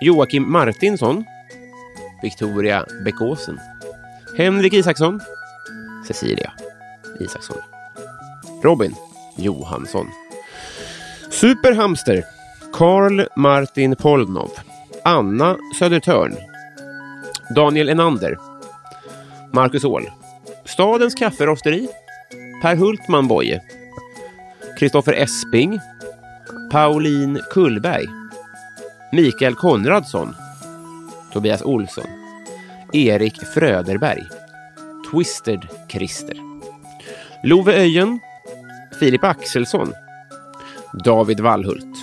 [0.00, 1.24] Joakim Martinsson,
[2.22, 3.60] Victoria Bäckåsen,
[4.36, 5.20] Henrik Isaksson,
[6.06, 6.52] Cecilia
[7.20, 7.58] Isaksson,
[8.62, 8.94] Robin
[9.36, 10.06] Johansson,
[11.30, 12.24] Superhamster,
[12.72, 14.50] Karl Martin Polnov,
[15.06, 16.36] Anna Södertörn,
[17.54, 18.38] Daniel Enander,
[19.52, 20.10] Marcus Åhl,
[20.64, 21.88] Stadens kafferosteri,
[22.62, 23.60] Per Hultman Boye,
[24.78, 25.78] Kristoffer Esping,
[26.72, 28.08] Pauline Kullberg,
[29.12, 30.34] Mikael Konradsson,
[31.32, 32.06] Tobias Olsson,
[32.92, 34.26] Erik Fröderberg,
[35.10, 36.36] Twisted Christer,
[37.44, 38.20] Love Öjen,
[39.00, 39.92] Filip Axelsson,
[41.04, 41.96] David Wallhult,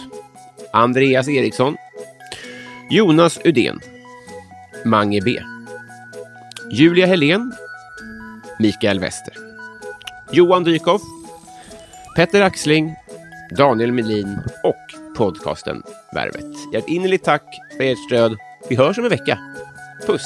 [0.72, 1.78] Andreas Eriksson,
[2.94, 3.80] Jonas Udén,
[4.86, 5.39] Mange B,
[6.70, 7.52] Julia Helén,
[8.60, 9.34] Mikael Wester,
[10.32, 11.02] Johan Dykhoff,
[12.16, 12.96] Petter Axling,
[13.58, 15.84] Daniel Melin och podcasten
[16.14, 16.76] Värvet.
[16.76, 17.44] Ett innerligt tack
[17.78, 18.38] för ert stöd.
[18.70, 19.39] Vi hörs om en vecka.
[20.06, 20.26] Puss!